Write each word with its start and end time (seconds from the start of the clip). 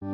Nama 0.00 0.08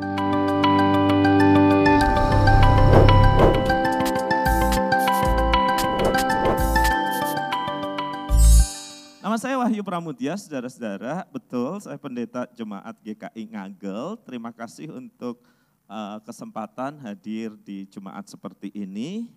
saya 9.39 9.55
Wahyu 9.63 9.87
Pramudia, 9.87 10.35
saudara-saudara. 10.35 11.23
Betul, 11.31 11.79
saya 11.79 11.95
pendeta 11.95 12.43
Jemaat 12.51 12.99
GKI 12.99 13.55
Ngagel. 13.55 14.19
Terima 14.27 14.51
kasih 14.51 14.91
untuk 14.91 15.39
uh, 15.87 16.19
kesempatan 16.27 16.99
hadir 16.99 17.55
di 17.55 17.87
Jemaat 17.87 18.27
seperti 18.27 18.75
ini. 18.75 19.31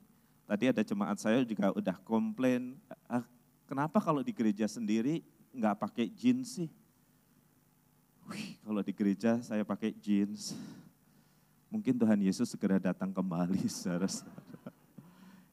Tadi 0.51 0.67
ada 0.67 0.83
jemaat 0.83 1.23
saya 1.23 1.47
juga 1.47 1.71
udah 1.71 1.95
komplain, 2.03 2.75
ah, 3.07 3.23
kenapa 3.71 4.03
kalau 4.03 4.19
di 4.19 4.35
gereja 4.35 4.67
sendiri 4.67 5.23
nggak 5.55 5.79
pakai 5.79 6.11
jeans 6.11 6.59
sih? 6.59 6.80
Wih, 8.31 8.55
kalau 8.63 8.81
di 8.87 8.95
gereja 8.95 9.43
saya 9.43 9.67
pakai 9.67 9.91
jeans. 9.99 10.55
Mungkin 11.67 11.99
Tuhan 11.99 12.19
Yesus 12.23 12.51
segera 12.51 12.79
datang 12.79 13.11
kembali, 13.11 13.67
saudara-saudara. 13.71 14.71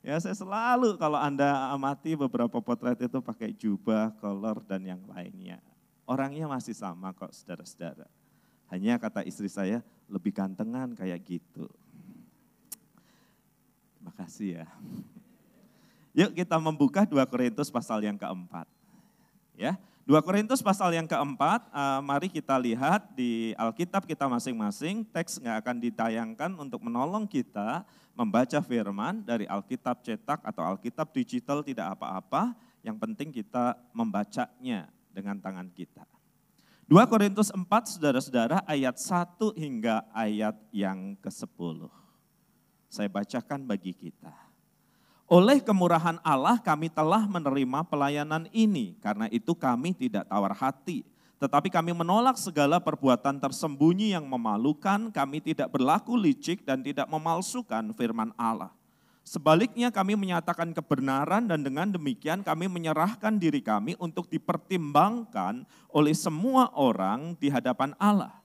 Ya 0.06 0.16
saya 0.24 0.38
selalu 0.38 0.96
kalau 0.96 1.20
Anda 1.20 1.74
amati 1.74 2.16
beberapa 2.16 2.62
potret 2.62 2.96
itu 3.02 3.20
pakai 3.20 3.52
jubah, 3.52 4.14
kolor 4.22 4.64
dan 4.64 4.86
yang 4.86 5.02
lainnya. 5.10 5.60
Orangnya 6.08 6.48
masih 6.48 6.72
sama 6.72 7.12
kok 7.12 7.34
saudara-saudara. 7.36 8.08
Hanya 8.72 8.96
kata 8.96 9.26
istri 9.28 9.52
saya 9.52 9.84
lebih 10.08 10.32
gantengan 10.32 10.96
kayak 10.96 11.20
gitu. 11.28 11.68
Terima 13.98 14.14
kasih 14.16 14.64
ya. 14.64 14.68
Yuk 16.16 16.32
kita 16.34 16.56
membuka 16.56 17.04
2 17.04 17.20
Korintus 17.28 17.68
pasal 17.68 18.00
yang 18.08 18.16
keempat. 18.16 18.66
Ya, 19.58 19.76
2 20.08 20.16
Korintus 20.24 20.64
pasal 20.64 20.96
yang 20.96 21.04
keempat, 21.04 21.68
uh, 21.68 22.00
mari 22.00 22.32
kita 22.32 22.56
lihat 22.56 23.12
di 23.12 23.52
Alkitab 23.60 24.08
kita 24.08 24.24
masing-masing, 24.32 25.04
teks 25.04 25.36
nggak 25.36 25.60
akan 25.60 25.84
ditayangkan 25.84 26.52
untuk 26.56 26.80
menolong 26.80 27.28
kita 27.28 27.84
membaca 28.16 28.64
firman 28.64 29.20
dari 29.20 29.44
Alkitab 29.52 30.00
cetak 30.00 30.40
atau 30.48 30.64
Alkitab 30.64 31.12
digital 31.12 31.60
tidak 31.60 32.00
apa-apa, 32.00 32.56
yang 32.88 32.96
penting 32.96 33.36
kita 33.36 33.76
membacanya 33.92 34.88
dengan 35.12 35.44
tangan 35.44 35.68
kita. 35.76 36.08
2 36.88 37.04
Korintus 37.12 37.52
4 37.52 37.68
saudara-saudara 37.68 38.64
ayat 38.64 38.96
1 38.96 39.60
hingga 39.60 40.08
ayat 40.16 40.56
yang 40.72 41.20
ke-10. 41.20 41.84
Saya 42.88 43.12
bacakan 43.12 43.68
bagi 43.68 43.92
kita. 43.92 44.47
Oleh 45.28 45.60
kemurahan 45.60 46.24
Allah 46.24 46.56
kami 46.56 46.88
telah 46.88 47.28
menerima 47.28 47.84
pelayanan 47.92 48.48
ini, 48.56 48.96
karena 49.04 49.28
itu 49.28 49.52
kami 49.52 49.92
tidak 49.92 50.24
tawar 50.32 50.56
hati. 50.56 51.04
Tetapi 51.36 51.68
kami 51.68 51.92
menolak 51.92 52.40
segala 52.40 52.80
perbuatan 52.80 53.36
tersembunyi 53.36 54.16
yang 54.16 54.24
memalukan, 54.24 55.12
kami 55.12 55.44
tidak 55.44 55.68
berlaku 55.68 56.16
licik 56.16 56.64
dan 56.64 56.80
tidak 56.80 57.12
memalsukan 57.12 57.92
firman 57.92 58.32
Allah. 58.40 58.72
Sebaliknya 59.28 59.92
kami 59.92 60.16
menyatakan 60.16 60.72
kebenaran 60.72 61.44
dan 61.52 61.60
dengan 61.60 61.92
demikian 61.92 62.40
kami 62.40 62.72
menyerahkan 62.72 63.36
diri 63.36 63.60
kami 63.60 64.00
untuk 64.00 64.32
dipertimbangkan 64.32 65.68
oleh 65.92 66.16
semua 66.16 66.72
orang 66.72 67.36
di 67.36 67.52
hadapan 67.52 67.92
Allah. 68.00 68.37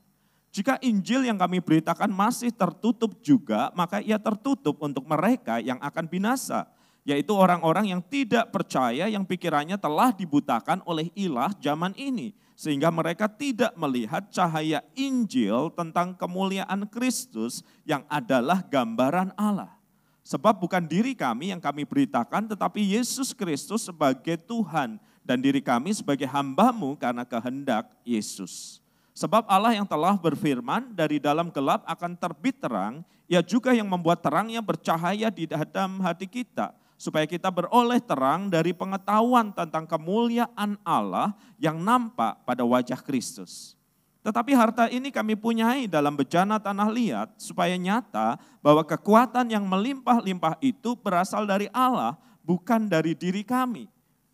Jika 0.53 0.77
Injil 0.85 1.25
yang 1.25 1.41
kami 1.41 1.65
beritakan 1.65 2.13
masih 2.13 2.53
tertutup 2.53 3.17
juga, 3.25 3.73
maka 3.73 4.05
ia 4.05 4.21
tertutup 4.21 4.77
untuk 4.85 5.09
mereka 5.09 5.57
yang 5.65 5.81
akan 5.81 6.05
binasa, 6.05 6.69
yaitu 7.09 7.33
orang-orang 7.33 7.89
yang 7.97 8.05
tidak 8.05 8.53
percaya 8.53 9.09
yang 9.09 9.25
pikirannya 9.25 9.81
telah 9.81 10.13
dibutakan 10.13 10.85
oleh 10.85 11.09
ilah 11.17 11.57
zaman 11.57 11.97
ini, 11.97 12.37
sehingga 12.53 12.93
mereka 12.93 13.33
tidak 13.33 13.73
melihat 13.81 14.29
cahaya 14.29 14.85
Injil 14.93 15.73
tentang 15.73 16.13
kemuliaan 16.13 16.85
Kristus 16.85 17.65
yang 17.89 18.05
adalah 18.13 18.61
gambaran 18.61 19.33
Allah. 19.41 19.73
Sebab 20.21 20.61
bukan 20.61 20.85
diri 20.85 21.17
kami 21.17 21.57
yang 21.57 21.65
kami 21.65 21.89
beritakan, 21.89 22.45
tetapi 22.45 22.93
Yesus 22.93 23.33
Kristus 23.33 23.89
sebagai 23.89 24.37
Tuhan 24.37 25.01
dan 25.25 25.41
diri 25.41 25.65
kami 25.65 25.97
sebagai 25.97 26.29
hambamu 26.29 26.93
karena 27.01 27.25
kehendak 27.25 27.89
Yesus. 28.05 28.82
Sebab 29.13 29.45
Allah 29.45 29.77
yang 29.77 29.85
telah 29.85 30.17
berfirman 30.17 30.97
dari 30.97 31.21
dalam 31.21 31.53
gelap 31.53 31.85
akan 31.85 32.17
terbit 32.17 32.57
terang, 32.57 33.05
ia 33.29 33.45
juga 33.45 33.77
yang 33.77 33.85
membuat 33.85 34.25
terangnya 34.25 34.65
bercahaya 34.65 35.29
di 35.29 35.45
dalam 35.45 36.01
hati 36.01 36.25
kita, 36.25 36.73
supaya 36.97 37.29
kita 37.29 37.53
beroleh 37.53 38.01
terang 38.01 38.49
dari 38.49 38.73
pengetahuan 38.73 39.53
tentang 39.53 39.85
kemuliaan 39.85 40.81
Allah 40.81 41.37
yang 41.61 41.77
nampak 41.77 42.41
pada 42.49 42.65
wajah 42.65 43.01
Kristus. 43.05 43.77
Tetapi 44.23 44.55
harta 44.55 44.87
ini 44.87 45.11
kami 45.11 45.35
punyai 45.35 45.91
dalam 45.91 46.15
bejana 46.15 46.57
tanah 46.57 46.89
liat, 46.89 47.29
supaya 47.37 47.75
nyata 47.77 48.39
bahwa 48.65 48.87
kekuatan 48.87 49.51
yang 49.51 49.67
melimpah-limpah 49.67 50.57
itu 50.63 50.95
berasal 50.95 51.43
dari 51.45 51.67
Allah, 51.75 52.17
bukan 52.41 52.89
dari 52.89 53.13
diri 53.19 53.43
kami. 53.43 53.91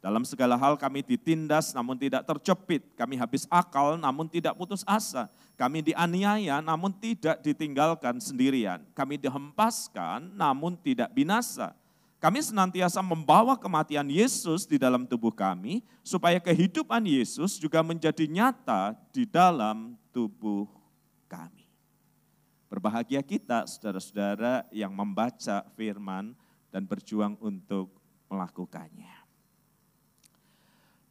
Dalam 0.09 0.25
segala 0.25 0.57
hal 0.57 0.81
kami 0.81 1.05
ditindas 1.05 1.77
namun 1.77 1.93
tidak 1.93 2.25
terjepit, 2.25 2.81
kami 2.97 3.21
habis 3.21 3.45
akal 3.53 4.01
namun 4.01 4.25
tidak 4.25 4.57
putus 4.57 4.81
asa, 4.89 5.29
kami 5.53 5.85
dianiaya 5.85 6.65
namun 6.65 6.97
tidak 6.97 7.37
ditinggalkan 7.45 8.17
sendirian, 8.17 8.81
kami 8.97 9.21
dihempaskan 9.21 10.33
namun 10.33 10.81
tidak 10.81 11.13
binasa. 11.13 11.77
Kami 12.25 12.41
senantiasa 12.41 13.05
membawa 13.05 13.53
kematian 13.61 14.09
Yesus 14.09 14.65
di 14.65 14.81
dalam 14.81 15.05
tubuh 15.05 15.29
kami, 15.29 15.85
supaya 16.01 16.41
kehidupan 16.41 17.05
Yesus 17.05 17.61
juga 17.61 17.85
menjadi 17.85 18.25
nyata 18.25 18.97
di 19.13 19.29
dalam 19.29 19.93
tubuh 20.09 20.73
kami. 21.29 21.69
Berbahagia 22.73 23.21
kita, 23.21 23.69
saudara-saudara, 23.69 24.65
yang 24.73 24.97
membaca 24.97 25.69
firman 25.77 26.33
dan 26.73 26.89
berjuang 26.89 27.37
untuk 27.45 27.93
melakukannya. 28.33 29.18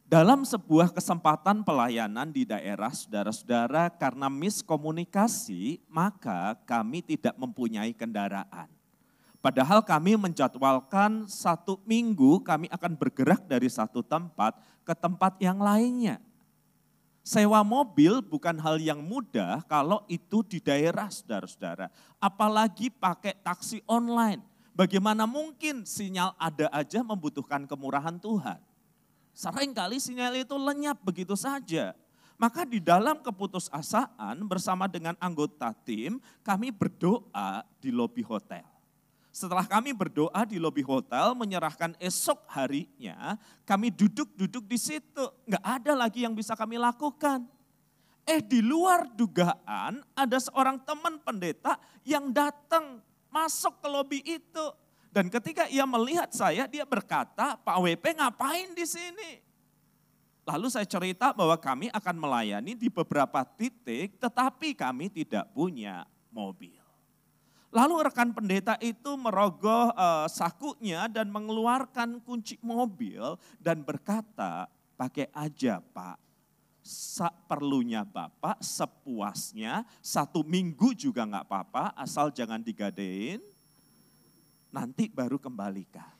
Dalam 0.08 0.40
sebuah 0.40 0.88
kesempatan 0.88 1.60
pelayanan 1.60 2.32
di 2.32 2.48
daerah 2.48 2.88
saudara-saudara 2.88 3.92
karena 3.92 4.32
miskomunikasi 4.32 5.84
maka 5.84 6.56
kami 6.64 7.04
tidak 7.04 7.36
mempunyai 7.36 7.92
kendaraan. 7.92 8.72
Padahal 9.44 9.84
kami 9.84 10.16
menjadwalkan 10.16 11.28
satu 11.28 11.76
minggu 11.84 12.40
kami 12.40 12.72
akan 12.72 12.96
bergerak 12.96 13.44
dari 13.44 13.68
satu 13.68 14.00
tempat 14.00 14.56
ke 14.80 14.96
tempat 14.96 15.36
yang 15.44 15.60
lainnya. 15.60 16.16
Sewa 17.20 17.60
mobil 17.60 18.24
bukan 18.24 18.56
hal 18.64 18.80
yang 18.80 19.04
mudah 19.04 19.60
kalau 19.68 20.08
itu 20.08 20.40
di 20.40 20.56
daerah 20.56 21.12
saudara-saudara. 21.12 21.92
Apalagi 22.16 22.88
pakai 22.88 23.36
taksi 23.44 23.84
online. 23.84 24.40
Bagaimana 24.72 25.28
mungkin 25.28 25.84
sinyal 25.84 26.32
ada 26.40 26.72
aja 26.72 27.04
membutuhkan 27.04 27.68
kemurahan 27.68 28.16
Tuhan. 28.16 28.67
Seringkali 29.38 30.02
sinyal 30.02 30.42
itu 30.42 30.58
lenyap 30.58 30.98
begitu 30.98 31.38
saja. 31.38 31.94
Maka 32.34 32.66
di 32.66 32.82
dalam 32.82 33.22
keputusasaan 33.22 34.34
bersama 34.42 34.90
dengan 34.90 35.14
anggota 35.22 35.70
tim, 35.86 36.18
kami 36.42 36.74
berdoa 36.74 37.62
di 37.78 37.94
lobi 37.94 38.26
hotel. 38.26 38.66
Setelah 39.30 39.62
kami 39.62 39.94
berdoa 39.94 40.42
di 40.42 40.58
lobi 40.58 40.82
hotel, 40.82 41.38
menyerahkan 41.38 41.94
esok 42.02 42.50
harinya, 42.50 43.38
kami 43.62 43.94
duduk-duduk 43.94 44.66
di 44.66 44.74
situ. 44.74 45.24
Nggak 45.46 45.62
ada 45.62 45.92
lagi 45.94 46.26
yang 46.26 46.34
bisa 46.34 46.58
kami 46.58 46.74
lakukan. 46.74 47.46
Eh 48.26 48.42
di 48.42 48.58
luar 48.58 49.06
dugaan 49.06 50.02
ada 50.18 50.38
seorang 50.42 50.82
teman 50.82 51.22
pendeta 51.22 51.78
yang 52.02 52.34
datang 52.34 52.98
masuk 53.30 53.78
ke 53.78 53.86
lobi 53.86 54.18
itu 54.26 54.64
dan 55.08 55.32
ketika 55.32 55.64
ia 55.72 55.88
melihat 55.88 56.28
saya, 56.30 56.68
dia 56.68 56.84
berkata, 56.84 57.56
Pak 57.56 57.78
WP 57.80 58.04
ngapain 58.20 58.76
di 58.76 58.84
sini? 58.84 59.40
Lalu 60.48 60.72
saya 60.72 60.88
cerita 60.88 61.36
bahwa 61.36 61.56
kami 61.60 61.92
akan 61.92 62.16
melayani 62.16 62.72
di 62.72 62.88
beberapa 62.88 63.44
titik, 63.44 64.16
tetapi 64.16 64.72
kami 64.72 65.12
tidak 65.12 65.44
punya 65.52 66.08
mobil. 66.32 66.76
Lalu 67.68 68.00
rekan 68.00 68.32
pendeta 68.32 68.80
itu 68.80 69.12
merogoh 69.20 69.92
uh, 69.92 70.24
sakunya 70.24 71.04
dan 71.04 71.28
mengeluarkan 71.28 72.24
kunci 72.24 72.56
mobil 72.64 73.36
dan 73.60 73.84
berkata, 73.84 74.72
pakai 74.96 75.28
aja 75.36 75.84
pak, 75.84 76.16
perlunya 77.44 78.08
Bapak 78.08 78.64
sepuasnya, 78.64 79.84
satu 80.00 80.40
minggu 80.40 80.96
juga 80.96 81.28
nggak 81.28 81.44
apa-apa, 81.44 81.84
asal 81.92 82.32
jangan 82.32 82.64
digadein, 82.64 83.44
nanti 84.72 85.08
baru 85.08 85.40
kembalikan. 85.40 86.18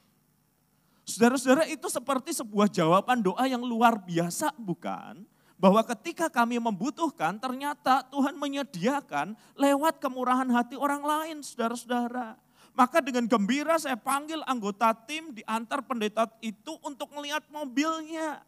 Saudara-saudara 1.09 1.65
itu 1.73 1.89
seperti 1.89 2.37
sebuah 2.37 2.69
jawaban 2.69 3.25
doa 3.25 3.49
yang 3.49 3.65
luar 3.65 3.97
biasa 3.97 4.53
bukan? 4.61 5.25
Bahwa 5.57 5.81
ketika 5.83 6.29
kami 6.29 6.61
membutuhkan 6.61 7.41
ternyata 7.41 8.05
Tuhan 8.13 8.37
menyediakan 8.37 9.33
lewat 9.57 9.99
kemurahan 9.99 10.47
hati 10.53 10.77
orang 10.77 11.01
lain 11.03 11.41
saudara-saudara. 11.41 12.37
Maka 12.77 13.03
dengan 13.03 13.27
gembira 13.27 13.75
saya 13.75 13.99
panggil 13.99 14.39
anggota 14.47 14.95
tim 14.95 15.35
diantar 15.35 15.83
pendeta 15.83 16.31
itu 16.39 16.79
untuk 16.85 17.11
melihat 17.17 17.43
mobilnya. 17.51 18.45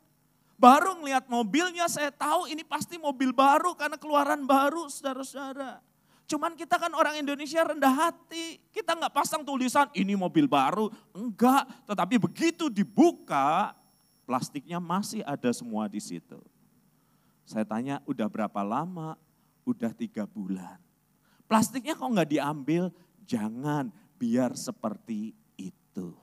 Baru 0.54 1.00
melihat 1.00 1.26
mobilnya 1.26 1.88
saya 1.88 2.12
tahu 2.12 2.46
ini 2.46 2.62
pasti 2.62 3.00
mobil 3.00 3.32
baru 3.32 3.72
karena 3.74 3.96
keluaran 3.96 4.44
baru 4.44 4.86
saudara-saudara. 4.86 5.89
Cuman 6.30 6.54
kita 6.54 6.78
kan 6.78 6.94
orang 6.94 7.18
Indonesia 7.18 7.58
rendah 7.66 7.90
hati. 7.90 8.62
Kita 8.70 8.94
nggak 8.94 9.10
pasang 9.10 9.42
tulisan 9.42 9.90
ini 9.98 10.14
mobil 10.14 10.46
baru. 10.46 10.86
Enggak, 11.10 11.66
tetapi 11.90 12.22
begitu 12.22 12.70
dibuka, 12.70 13.74
plastiknya 14.22 14.78
masih 14.78 15.26
ada 15.26 15.50
semua 15.50 15.90
di 15.90 15.98
situ. 15.98 16.38
Saya 17.42 17.66
tanya, 17.66 17.98
udah 18.06 18.30
berapa 18.30 18.62
lama? 18.62 19.18
Udah 19.66 19.90
tiga 19.90 20.22
bulan. 20.22 20.78
Plastiknya 21.50 21.98
kok 21.98 22.06
nggak 22.06 22.30
diambil? 22.30 22.94
Jangan, 23.26 23.90
biar 24.14 24.54
seperti 24.54 25.34
itu. 25.58 26.14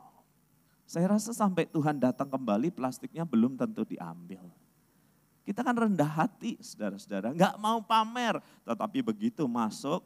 Saya 0.88 1.20
rasa 1.20 1.36
sampai 1.36 1.68
Tuhan 1.68 2.00
datang 2.00 2.32
kembali, 2.32 2.72
plastiknya 2.72 3.28
belum 3.28 3.60
tentu 3.60 3.84
diambil. 3.84 4.48
Kita 5.48 5.64
kan 5.64 5.80
rendah 5.80 6.28
hati, 6.28 6.60
saudara-saudara, 6.60 7.32
nggak 7.32 7.56
mau 7.56 7.80
pamer, 7.80 8.44
tetapi 8.68 9.00
begitu 9.00 9.48
masuk, 9.48 10.04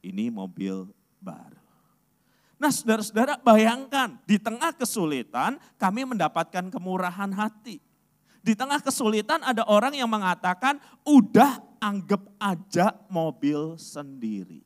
ini 0.00 0.32
mobil 0.32 0.88
baru. 1.20 1.60
Nah 2.56 2.72
saudara-saudara 2.72 3.36
bayangkan, 3.44 4.16
di 4.24 4.40
tengah 4.40 4.72
kesulitan 4.72 5.60
kami 5.76 6.08
mendapatkan 6.08 6.72
kemurahan 6.72 7.28
hati. 7.36 7.84
Di 8.40 8.56
tengah 8.56 8.80
kesulitan 8.80 9.44
ada 9.44 9.60
orang 9.68 9.92
yang 9.92 10.08
mengatakan, 10.08 10.80
udah 11.04 11.60
anggap 11.76 12.24
aja 12.40 12.96
mobil 13.12 13.76
sendiri. 13.76 14.64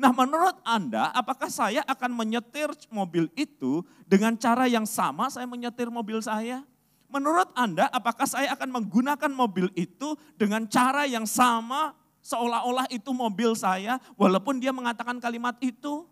Nah 0.00 0.08
menurut 0.08 0.56
Anda, 0.64 1.12
apakah 1.12 1.52
saya 1.52 1.84
akan 1.84 2.16
menyetir 2.16 2.72
mobil 2.88 3.28
itu 3.36 3.84
dengan 4.08 4.32
cara 4.40 4.64
yang 4.64 4.88
sama 4.88 5.28
saya 5.28 5.44
menyetir 5.44 5.92
mobil 5.92 6.16
saya? 6.24 6.64
Menurut 7.12 7.52
Anda, 7.52 7.92
apakah 7.92 8.24
saya 8.24 8.56
akan 8.56 8.72
menggunakan 8.72 9.28
mobil 9.28 9.68
itu 9.76 10.16
dengan 10.40 10.64
cara 10.64 11.04
yang 11.04 11.28
sama 11.28 11.92
seolah-olah 12.24 12.88
itu 12.88 13.12
mobil 13.12 13.52
saya 13.52 14.00
walaupun 14.16 14.56
dia 14.56 14.72
mengatakan 14.72 15.20
kalimat 15.20 15.52
itu? 15.60 16.08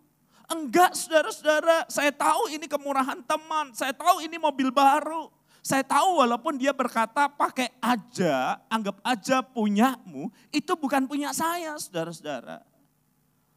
Enggak 0.50 0.92
saudara-saudara, 0.92 1.88
saya 1.88 2.12
tahu 2.12 2.52
ini 2.52 2.68
kemurahan 2.68 3.16
teman, 3.24 3.72
saya 3.72 3.96
tahu 3.96 4.20
ini 4.20 4.36
mobil 4.36 4.68
baru. 4.68 5.32
Saya 5.64 5.84
tahu 5.84 6.20
walaupun 6.20 6.60
dia 6.60 6.72
berkata 6.76 7.28
pakai 7.32 7.72
aja, 7.80 8.60
anggap 8.68 9.00
aja 9.00 9.40
punyamu, 9.40 10.28
itu 10.52 10.72
bukan 10.76 11.08
punya 11.08 11.32
saya 11.32 11.76
saudara-saudara. 11.80 12.60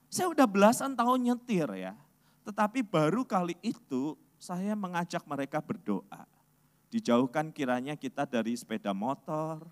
Saya 0.07 0.31
udah 0.31 0.47
belasan 0.47 0.95
tahun 0.95 1.33
nyetir 1.33 1.67
ya, 1.75 1.97
tetapi 2.47 2.85
baru 2.85 3.27
kali 3.27 3.57
itu 3.65 4.15
saya 4.39 4.75
mengajak 4.77 5.25
mereka 5.25 5.59
berdoa. 5.59 6.32
Dijauhkan 6.93 7.49
kiranya 7.49 7.97
kita 7.97 8.29
dari 8.29 8.53
sepeda 8.53 8.93
motor, 8.93 9.65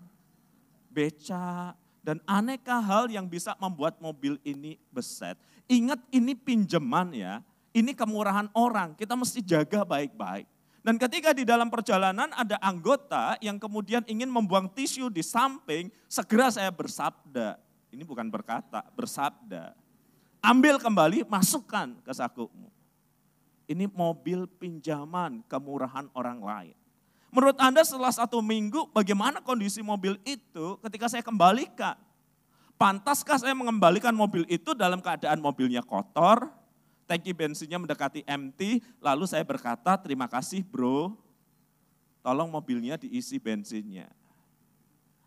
beca, 0.90 1.70
dan 2.02 2.18
aneka 2.26 2.82
hal 2.82 3.06
yang 3.06 3.30
bisa 3.30 3.54
membuat 3.62 4.02
mobil 4.02 4.42
ini 4.42 4.74
beset. 4.90 5.38
Ingat 5.70 6.02
ini 6.10 6.34
pinjaman 6.34 7.14
ya, 7.14 7.38
ini 7.70 7.94
kemurahan 7.94 8.50
orang, 8.58 8.98
kita 8.98 9.14
mesti 9.14 9.38
jaga 9.38 9.86
baik-baik. 9.86 10.50
Dan 10.82 10.98
ketika 10.98 11.30
di 11.30 11.46
dalam 11.46 11.70
perjalanan 11.70 12.26
ada 12.34 12.58
anggota 12.58 13.38
yang 13.38 13.54
kemudian 13.54 14.02
ingin 14.10 14.26
membuang 14.26 14.66
tisu 14.66 15.06
di 15.06 15.22
samping, 15.22 15.94
segera 16.10 16.50
saya 16.50 16.74
bersabda. 16.74 17.54
Ini 17.94 18.02
bukan 18.02 18.26
berkata, 18.34 18.82
bersabda. 18.98 19.78
Ambil 20.42 20.82
kembali, 20.82 21.22
masukkan 21.30 21.94
ke 22.02 22.10
sakumu. 22.10 22.66
Ini 23.70 23.86
mobil 23.94 24.50
pinjaman 24.58 25.46
kemurahan 25.46 26.10
orang 26.18 26.42
lain. 26.42 26.81
Menurut 27.32 27.56
Anda 27.56 27.80
setelah 27.80 28.12
satu 28.12 28.44
minggu 28.44 28.92
bagaimana 28.92 29.40
kondisi 29.40 29.80
mobil 29.80 30.20
itu 30.28 30.76
ketika 30.84 31.08
saya 31.08 31.24
kembalikan? 31.24 31.96
Pantaskah 32.76 33.40
saya 33.40 33.56
mengembalikan 33.56 34.12
mobil 34.12 34.44
itu 34.52 34.76
dalam 34.76 35.00
keadaan 35.00 35.40
mobilnya 35.40 35.80
kotor, 35.80 36.52
tangki 37.08 37.32
bensinnya 37.32 37.80
mendekati 37.80 38.20
empty, 38.28 38.84
lalu 39.00 39.24
saya 39.24 39.48
berkata 39.48 39.96
terima 39.96 40.28
kasih 40.28 40.60
bro, 40.60 41.16
tolong 42.20 42.52
mobilnya 42.52 43.00
diisi 43.00 43.40
bensinnya. 43.40 44.12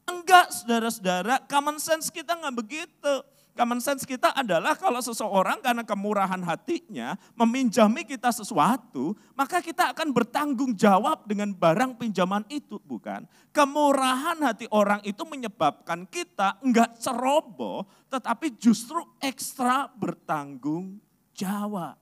Enggak 0.06 0.54
saudara-saudara, 0.54 1.42
common 1.50 1.82
sense 1.82 2.14
kita 2.14 2.38
enggak 2.38 2.54
begitu. 2.54 3.14
Common 3.56 3.80
sense 3.80 4.04
kita 4.04 4.36
adalah 4.36 4.76
kalau 4.76 5.00
seseorang 5.00 5.64
karena 5.64 5.80
kemurahan 5.88 6.44
hatinya 6.44 7.16
meminjami 7.40 8.04
kita 8.04 8.28
sesuatu, 8.28 9.16
maka 9.32 9.64
kita 9.64 9.96
akan 9.96 10.12
bertanggung 10.12 10.76
jawab 10.76 11.24
dengan 11.24 11.56
barang 11.56 11.96
pinjaman 11.96 12.44
itu, 12.52 12.76
bukan? 12.84 13.24
Kemurahan 13.56 14.36
hati 14.44 14.68
orang 14.76 15.00
itu 15.08 15.24
menyebabkan 15.24 16.04
kita 16.04 16.60
enggak 16.60 17.00
ceroboh, 17.00 17.88
tetapi 18.12 18.60
justru 18.60 19.00
ekstra 19.24 19.88
bertanggung 19.88 21.00
jawab. 21.32 21.96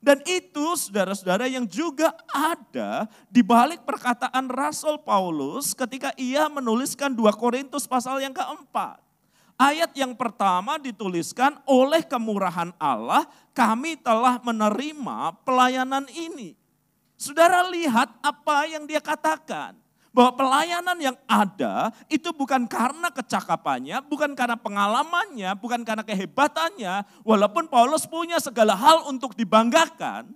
Dan 0.00 0.24
itu 0.24 0.64
saudara-saudara 0.80 1.44
yang 1.44 1.68
juga 1.68 2.14
ada 2.30 3.04
di 3.28 3.44
balik 3.44 3.84
perkataan 3.84 4.48
Rasul 4.48 4.96
Paulus 5.04 5.76
ketika 5.76 6.16
ia 6.16 6.48
menuliskan 6.48 7.12
2 7.12 7.28
Korintus 7.36 7.84
pasal 7.84 8.22
yang 8.24 8.32
keempat. 8.32 9.07
Ayat 9.58 9.90
yang 9.98 10.14
pertama 10.14 10.78
dituliskan 10.78 11.58
oleh 11.66 12.06
kemurahan 12.06 12.70
Allah 12.78 13.26
kami 13.50 13.98
telah 13.98 14.38
menerima 14.38 15.34
pelayanan 15.42 16.06
ini. 16.14 16.54
Saudara 17.18 17.66
lihat 17.66 18.06
apa 18.22 18.70
yang 18.70 18.86
dia 18.86 19.02
katakan. 19.02 19.74
Bahwa 20.08 20.34
pelayanan 20.34 20.98
yang 20.98 21.18
ada 21.26 21.90
itu 22.06 22.30
bukan 22.30 22.70
karena 22.70 23.10
kecakapannya, 23.10 24.02
bukan 24.06 24.32
karena 24.38 24.54
pengalamannya, 24.54 25.50
bukan 25.58 25.82
karena 25.82 26.06
kehebatannya. 26.06 27.02
Walaupun 27.26 27.66
Paulus 27.66 28.06
punya 28.06 28.38
segala 28.38 28.78
hal 28.78 29.10
untuk 29.10 29.34
dibanggakan. 29.34 30.30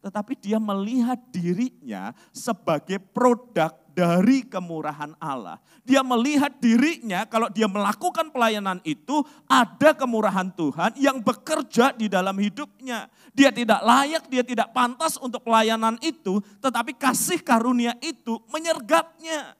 Tetapi 0.00 0.32
dia 0.40 0.56
melihat 0.56 1.20
dirinya 1.28 2.16
sebagai 2.32 2.96
produk 3.12 3.76
dari 3.92 4.46
kemurahan 4.48 5.12
Allah. 5.20 5.60
Dia 5.84 6.00
melihat 6.00 6.56
dirinya 6.56 7.28
kalau 7.28 7.52
dia 7.52 7.68
melakukan 7.68 8.32
pelayanan 8.32 8.80
itu 8.86 9.20
ada 9.44 9.92
kemurahan 9.92 10.48
Tuhan 10.56 10.96
yang 10.96 11.20
bekerja 11.20 11.92
di 11.92 12.08
dalam 12.08 12.32
hidupnya. 12.40 13.12
Dia 13.36 13.52
tidak 13.52 13.84
layak, 13.84 14.24
dia 14.32 14.40
tidak 14.40 14.72
pantas 14.72 15.20
untuk 15.20 15.44
pelayanan 15.44 16.00
itu, 16.00 16.40
tetapi 16.64 16.96
kasih 16.96 17.44
karunia 17.44 17.92
itu 18.00 18.40
menyergapnya. 18.48 19.59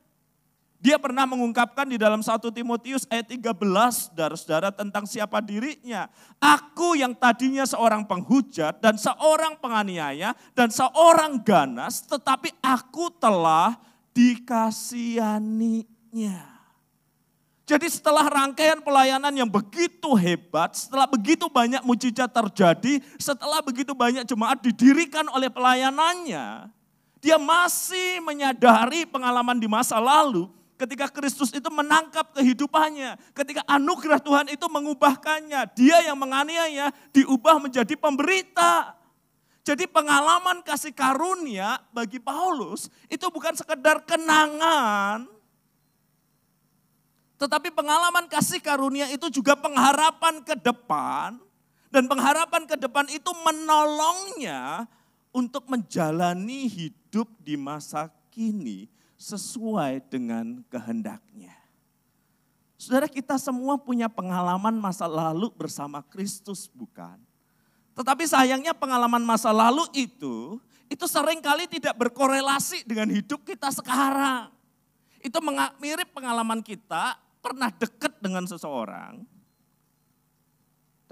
Dia 0.80 0.96
pernah 0.96 1.28
mengungkapkan 1.28 1.84
di 1.84 2.00
dalam 2.00 2.24
1 2.24 2.40
Timotius 2.56 3.04
ayat 3.12 3.28
13, 3.28 3.52
saudara-saudara 4.08 4.72
tentang 4.72 5.04
siapa 5.04 5.44
dirinya. 5.44 6.08
Aku 6.40 6.96
yang 6.96 7.12
tadinya 7.12 7.68
seorang 7.68 8.08
penghujat 8.08 8.80
dan 8.80 8.96
seorang 8.96 9.60
penganiaya 9.60 10.32
dan 10.56 10.72
seorang 10.72 11.36
ganas, 11.44 12.00
tetapi 12.08 12.56
aku 12.64 13.12
telah 13.20 13.76
dikasihaninya. 14.16 16.48
Jadi 17.68 17.86
setelah 17.92 18.24
rangkaian 18.24 18.80
pelayanan 18.80 19.36
yang 19.36 19.52
begitu 19.52 20.16
hebat, 20.16 20.72
setelah 20.72 21.04
begitu 21.04 21.44
banyak 21.52 21.84
mujizat 21.84 22.32
terjadi, 22.32 23.04
setelah 23.20 23.60
begitu 23.60 23.92
banyak 23.92 24.24
jemaat 24.24 24.64
didirikan 24.64 25.28
oleh 25.28 25.52
pelayanannya, 25.52 26.72
dia 27.20 27.36
masih 27.36 28.24
menyadari 28.24 29.04
pengalaman 29.04 29.60
di 29.60 29.68
masa 29.68 30.00
lalu 30.00 30.48
ketika 30.80 31.12
Kristus 31.12 31.52
itu 31.52 31.68
menangkap 31.68 32.32
kehidupannya, 32.32 33.20
ketika 33.36 33.60
anugerah 33.68 34.16
Tuhan 34.16 34.48
itu 34.48 34.64
mengubahkannya, 34.64 35.76
dia 35.76 36.00
yang 36.08 36.16
menganiaya 36.16 36.88
diubah 37.12 37.60
menjadi 37.60 37.92
pemberita. 38.00 38.96
Jadi 39.60 39.84
pengalaman 39.84 40.64
kasih 40.64 40.96
karunia 40.96 41.84
bagi 41.92 42.16
Paulus 42.16 42.88
itu 43.12 43.28
bukan 43.28 43.52
sekedar 43.52 44.00
kenangan, 44.08 45.28
tetapi 47.36 47.68
pengalaman 47.68 48.24
kasih 48.24 48.64
karunia 48.64 49.12
itu 49.12 49.28
juga 49.28 49.52
pengharapan 49.60 50.40
ke 50.40 50.56
depan, 50.56 51.36
dan 51.92 52.08
pengharapan 52.08 52.64
ke 52.64 52.80
depan 52.80 53.04
itu 53.12 53.28
menolongnya 53.44 54.88
untuk 55.28 55.68
menjalani 55.68 56.64
hidup 56.64 57.28
di 57.44 57.60
masa 57.60 58.08
kini 58.32 58.88
sesuai 59.20 60.08
dengan 60.08 60.64
kehendaknya. 60.72 61.52
Saudara 62.80 63.04
kita 63.04 63.36
semua 63.36 63.76
punya 63.76 64.08
pengalaman 64.08 64.80
masa 64.80 65.04
lalu 65.04 65.52
bersama 65.52 66.00
Kristus 66.00 66.64
bukan? 66.72 67.20
Tetapi 67.92 68.24
sayangnya 68.24 68.72
pengalaman 68.72 69.20
masa 69.20 69.52
lalu 69.52 69.84
itu, 69.92 70.56
itu 70.88 71.04
sering 71.04 71.44
kali 71.44 71.68
tidak 71.68 71.92
berkorelasi 72.00 72.88
dengan 72.88 73.12
hidup 73.12 73.44
kita 73.44 73.68
sekarang. 73.68 74.48
Itu 75.20 75.36
mirip 75.76 76.08
pengalaman 76.16 76.64
kita 76.64 77.20
pernah 77.44 77.68
dekat 77.68 78.16
dengan 78.24 78.48
seseorang, 78.48 79.20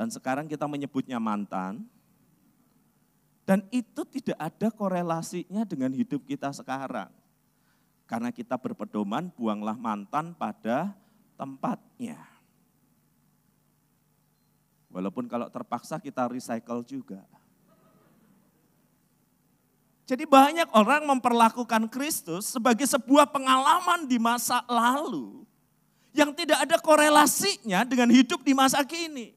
dan 0.00 0.08
sekarang 0.08 0.48
kita 0.48 0.64
menyebutnya 0.64 1.20
mantan, 1.20 1.84
dan 3.44 3.60
itu 3.68 4.08
tidak 4.08 4.40
ada 4.40 4.72
korelasinya 4.72 5.68
dengan 5.68 5.92
hidup 5.92 6.24
kita 6.24 6.48
sekarang. 6.56 7.12
Karena 8.08 8.32
kita 8.32 8.56
berpedoman, 8.56 9.28
buanglah 9.36 9.76
mantan 9.76 10.32
pada 10.32 10.96
tempatnya. 11.36 12.16
Walaupun 14.88 15.28
kalau 15.28 15.52
terpaksa 15.52 16.00
kita 16.00 16.24
recycle 16.24 16.80
juga. 16.88 17.20
Jadi 20.08 20.24
banyak 20.24 20.72
orang 20.72 21.04
memperlakukan 21.04 21.92
Kristus 21.92 22.48
sebagai 22.48 22.88
sebuah 22.88 23.28
pengalaman 23.28 24.08
di 24.08 24.16
masa 24.16 24.64
lalu 24.64 25.44
yang 26.16 26.32
tidak 26.32 26.64
ada 26.64 26.80
korelasinya 26.80 27.84
dengan 27.84 28.08
hidup 28.08 28.40
di 28.40 28.56
masa 28.56 28.80
kini. 28.88 29.36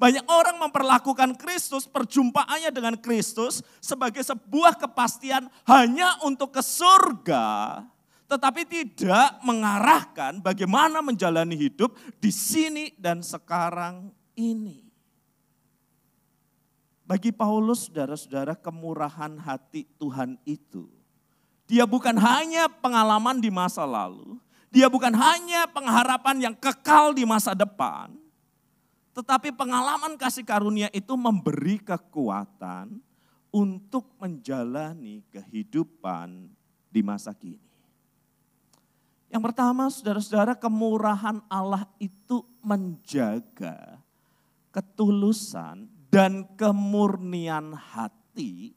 Banyak 0.00 0.24
orang 0.30 0.56
memperlakukan 0.62 1.36
Kristus, 1.36 1.84
perjumpaannya 1.84 2.72
dengan 2.72 2.96
Kristus 2.96 3.60
sebagai 3.82 4.24
sebuah 4.24 4.80
kepastian 4.80 5.50
hanya 5.68 6.22
untuk 6.24 6.56
ke 6.56 6.62
surga, 6.62 7.82
tetapi 8.28 8.68
tidak 8.68 9.40
mengarahkan 9.40 10.44
bagaimana 10.44 11.00
menjalani 11.00 11.56
hidup 11.56 11.96
di 12.20 12.28
sini 12.28 12.92
dan 13.00 13.24
sekarang 13.24 14.12
ini. 14.36 14.84
Bagi 17.08 17.32
Paulus, 17.32 17.88
saudara-saudara, 17.88 18.52
kemurahan 18.52 19.40
hati 19.40 19.88
Tuhan 19.96 20.36
itu, 20.44 20.92
dia 21.64 21.88
bukan 21.88 22.12
hanya 22.20 22.68
pengalaman 22.68 23.40
di 23.40 23.48
masa 23.48 23.88
lalu, 23.88 24.36
dia 24.68 24.92
bukan 24.92 25.16
hanya 25.16 25.64
pengharapan 25.72 26.52
yang 26.52 26.54
kekal 26.54 27.16
di 27.16 27.24
masa 27.24 27.56
depan, 27.56 28.12
tetapi 29.16 29.56
pengalaman 29.56 30.20
kasih 30.20 30.44
karunia 30.44 30.92
itu 30.92 31.16
memberi 31.16 31.80
kekuatan 31.80 33.00
untuk 33.48 34.12
menjalani 34.20 35.24
kehidupan 35.32 36.52
di 36.92 37.00
masa 37.00 37.32
kini. 37.32 37.67
Yang 39.28 39.42
pertama, 39.52 39.92
saudara-saudara, 39.92 40.56
kemurahan 40.56 41.44
Allah 41.52 41.84
itu 42.00 42.40
menjaga 42.64 44.00
ketulusan 44.72 45.88
dan 46.08 46.48
kemurnian 46.56 47.76
hati 47.76 48.72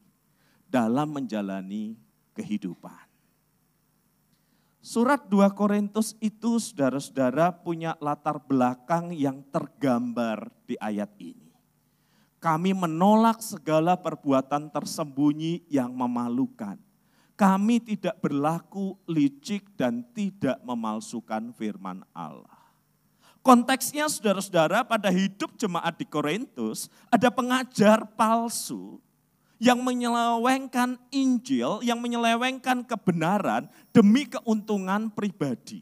dalam 0.68 1.16
menjalani 1.16 1.96
kehidupan. 2.36 3.08
Surat 4.82 5.30
2 5.30 5.46
Korintus 5.54 6.18
itu 6.18 6.58
saudara-saudara 6.58 7.54
punya 7.54 7.94
latar 8.02 8.42
belakang 8.42 9.14
yang 9.14 9.46
tergambar 9.54 10.50
di 10.66 10.74
ayat 10.82 11.14
ini. 11.22 11.54
Kami 12.42 12.74
menolak 12.74 13.46
segala 13.46 13.94
perbuatan 13.94 14.74
tersembunyi 14.74 15.70
yang 15.70 15.94
memalukan. 15.94 16.82
Kami 17.42 17.82
tidak 17.82 18.22
berlaku 18.22 18.94
licik 19.10 19.74
dan 19.74 20.06
tidak 20.14 20.62
memalsukan 20.62 21.50
firman 21.58 22.06
Allah. 22.14 22.62
Konteksnya 23.42 24.06
saudara-saudara 24.06 24.86
pada 24.86 25.10
hidup 25.10 25.58
jemaat 25.58 25.98
di 25.98 26.06
Korintus 26.06 26.86
ada 27.10 27.34
pengajar 27.34 28.06
palsu 28.14 29.02
yang 29.58 29.82
menyelewengkan 29.82 31.02
Injil, 31.10 31.82
yang 31.82 31.98
menyelewengkan 31.98 32.86
kebenaran 32.86 33.66
demi 33.90 34.30
keuntungan 34.30 35.10
pribadi. 35.10 35.82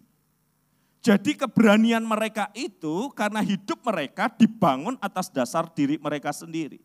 Jadi 1.04 1.36
keberanian 1.36 2.08
mereka 2.08 2.48
itu 2.56 3.12
karena 3.12 3.44
hidup 3.44 3.84
mereka 3.84 4.32
dibangun 4.32 4.96
atas 5.04 5.28
dasar 5.28 5.68
diri 5.76 6.00
mereka 6.00 6.32
sendiri. 6.32 6.80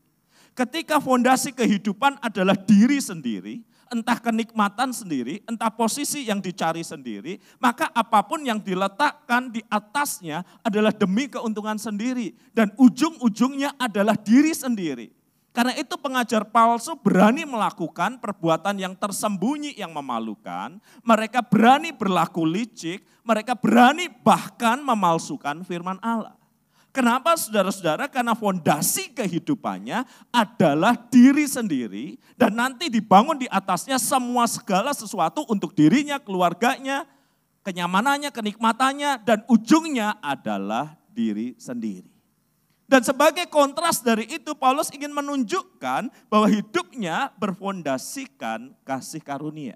Ketika 0.55 0.99
fondasi 0.99 1.51
kehidupan 1.51 2.19
adalah 2.23 2.55
diri 2.55 3.03
sendiri, 3.03 3.63
entah 3.91 4.21
kenikmatan 4.21 4.93
sendiri, 4.93 5.41
entah 5.49 5.73
posisi 5.73 6.29
yang 6.29 6.39
dicari 6.39 6.85
sendiri, 6.85 7.41
maka 7.59 7.89
apa 7.91 8.23
pun 8.25 8.45
yang 8.45 8.61
diletakkan 8.61 9.51
di 9.51 9.65
atasnya 9.67 10.45
adalah 10.63 10.93
demi 10.93 11.27
keuntungan 11.27 11.77
sendiri. 11.81 12.37
Dan 12.53 12.71
ujung-ujungnya 12.77 13.75
adalah 13.81 14.15
diri 14.15 14.53
sendiri. 14.55 15.09
Karena 15.55 15.71
itu 15.79 15.95
pengajar 15.95 16.43
palsu 16.51 16.99
berani 16.99 17.47
melakukan 17.47 18.19
perbuatan 18.19 18.75
yang 18.75 18.99
tersembunyi 18.99 19.79
yang 19.79 19.95
memalukan. 19.95 20.83
Mereka 21.07 21.47
berani 21.47 21.95
berlaku 21.95 22.43
licik, 22.43 23.07
mereka 23.23 23.55
berani 23.55 24.11
bahkan 24.11 24.83
memalsukan 24.83 25.63
firman 25.63 26.03
Allah. 26.03 26.35
Kenapa 26.95 27.35
saudara-saudara? 27.35 28.07
Karena 28.07 28.39
fondasi 28.39 29.11
kehidupannya 29.11 30.07
adalah 30.31 30.95
diri 31.11 31.43
sendiri 31.51 32.15
dan 32.39 32.55
nanti 32.55 32.87
dibangun 32.87 33.35
di 33.35 33.51
atasnya 33.51 33.99
semua 33.99 34.47
segala 34.47 34.95
sesuatu 34.95 35.43
untuk 35.51 35.75
dirinya, 35.75 36.23
keluarganya, 36.23 37.03
kenyamanannya, 37.67 38.31
kenikmatannya, 38.31 39.27
dan 39.27 39.43
ujungnya 39.51 40.23
adalah 40.23 40.95
diri 41.11 41.59
sendiri. 41.59 42.15
Dan 42.87 43.03
sebagai 43.03 43.51
kontras 43.51 43.99
dari 43.99 44.31
itu 44.31 44.55
Paulus 44.55 44.95
ingin 44.95 45.11
menunjukkan 45.11 46.31
bahwa 46.31 46.47
hidupnya 46.47 47.35
berfondasikan 47.43 48.71
kasih 48.87 49.19
karunia. 49.19 49.75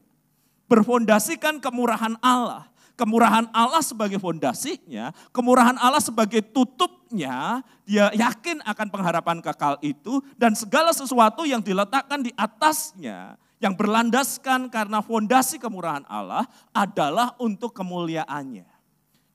Berfondasikan 0.71 1.59
kemurahan 1.59 2.15
Allah 2.23 2.71
kemurahan 2.99 3.47
Allah 3.55 3.79
sebagai 3.79 4.19
fondasinya, 4.19 5.15
kemurahan 5.31 5.79
Allah 5.79 6.03
sebagai 6.03 6.43
tutupnya, 6.43 7.63
dia 7.87 8.11
yakin 8.11 8.59
akan 8.67 8.87
pengharapan 8.91 9.39
kekal 9.39 9.79
itu 9.87 10.19
dan 10.35 10.59
segala 10.59 10.91
sesuatu 10.91 11.47
yang 11.47 11.63
diletakkan 11.63 12.27
di 12.27 12.35
atasnya 12.35 13.39
yang 13.63 13.79
berlandaskan 13.79 14.67
karena 14.67 14.99
fondasi 14.99 15.63
kemurahan 15.63 16.03
Allah 16.11 16.43
adalah 16.75 17.39
untuk 17.39 17.71
kemuliaannya. 17.71 18.67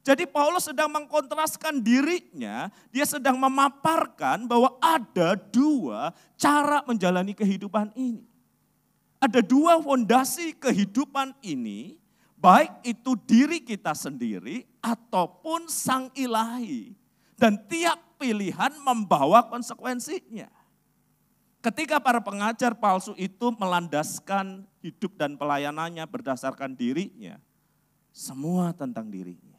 Jadi 0.04 0.28
Paulus 0.28 0.68
sedang 0.68 0.92
mengkontraskan 0.92 1.80
dirinya, 1.80 2.68
dia 2.92 3.08
sedang 3.08 3.40
memaparkan 3.40 4.44
bahwa 4.44 4.76
ada 4.84 5.40
dua 5.40 6.12
cara 6.36 6.84
menjalani 6.84 7.32
kehidupan 7.32 7.96
ini. 7.96 8.28
Ada 9.24 9.40
dua 9.40 9.80
fondasi 9.80 10.52
kehidupan 10.60 11.32
ini 11.40 12.03
Baik 12.44 12.84
itu 12.84 13.16
diri 13.24 13.64
kita 13.64 13.96
sendiri 13.96 14.68
ataupun 14.84 15.72
sang 15.72 16.12
ilahi. 16.12 16.92
Dan 17.40 17.56
tiap 17.72 18.20
pilihan 18.20 18.76
membawa 18.84 19.48
konsekuensinya. 19.48 20.52
Ketika 21.64 22.04
para 22.04 22.20
pengajar 22.20 22.76
palsu 22.76 23.16
itu 23.16 23.56
melandaskan 23.56 24.68
hidup 24.84 25.16
dan 25.16 25.40
pelayanannya 25.40 26.04
berdasarkan 26.04 26.76
dirinya, 26.76 27.40
semua 28.12 28.76
tentang 28.76 29.08
dirinya. 29.08 29.56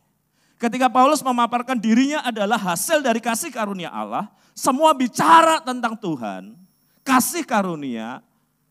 Ketika 0.61 0.93
Paulus 0.93 1.25
memaparkan 1.25 1.81
dirinya 1.81 2.21
adalah 2.21 2.61
hasil 2.61 3.01
dari 3.01 3.19
kasih 3.25 3.49
karunia 3.49 3.89
Allah, 3.89 4.29
semua 4.53 4.93
bicara 4.93 5.65
tentang 5.65 5.97
Tuhan, 5.97 6.53
kasih 7.01 7.49
karunia, 7.49 8.21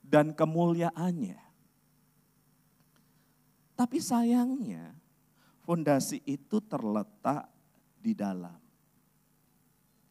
dan 0.06 0.30
kemuliaannya. 0.30 1.43
Tapi 3.74 3.98
sayangnya 3.98 4.94
fondasi 5.66 6.22
itu 6.30 6.62
terletak 6.62 7.50
di 7.98 8.14
dalam. 8.14 8.60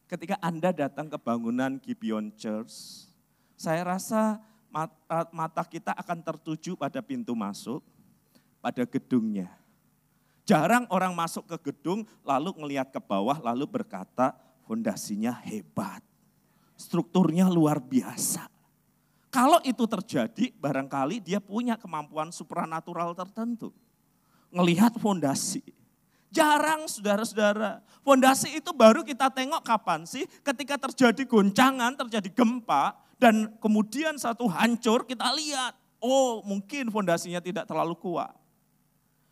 Ketika 0.09 0.37
Anda 0.43 0.69
datang 0.69 1.09
ke 1.09 1.17
bangunan 1.17 1.81
Gibeon 1.81 2.29
Church, 2.37 3.07
saya 3.57 3.81
rasa 3.81 4.37
mata 5.33 5.65
kita 5.65 5.95
akan 5.97 6.21
tertuju 6.21 6.77
pada 6.77 7.01
pintu 7.01 7.33
masuk, 7.33 7.81
pada 8.61 8.85
gedungnya. 8.85 9.49
Jarang 10.43 10.85
orang 10.91 11.15
masuk 11.15 11.47
ke 11.49 11.71
gedung 11.71 12.05
lalu 12.21 12.51
ngelihat 12.59 12.91
ke 12.91 12.99
bawah 12.99 13.39
lalu 13.41 13.65
berkata 13.65 14.35
fondasinya 14.67 15.33
hebat. 15.47 16.03
Strukturnya 16.77 17.47
luar 17.47 17.79
biasa. 17.79 18.52
Kalau 19.33 19.57
itu 19.65 19.89
terjadi, 19.89 20.53
barangkali 20.61 21.17
dia 21.17 21.41
punya 21.41 21.73
kemampuan 21.73 22.29
supranatural 22.29 23.17
tertentu. 23.17 23.73
Ngelihat 24.53 24.93
fondasi. 25.01 25.65
Jarang 26.29 26.85
saudara-saudara. 26.85 27.81
Fondasi 28.05 28.61
itu 28.61 28.69
baru 28.69 29.01
kita 29.01 29.33
tengok 29.33 29.65
kapan 29.65 30.05
sih? 30.05 30.29
Ketika 30.45 30.77
terjadi 30.77 31.25
goncangan, 31.25 31.97
terjadi 31.97 32.29
gempa, 32.29 32.93
dan 33.17 33.49
kemudian 33.57 34.21
satu 34.21 34.45
hancur, 34.45 35.01
kita 35.09 35.25
lihat. 35.33 35.73
Oh 35.97 36.45
mungkin 36.45 36.93
fondasinya 36.93 37.41
tidak 37.41 37.65
terlalu 37.65 37.97
kuat. 37.97 38.37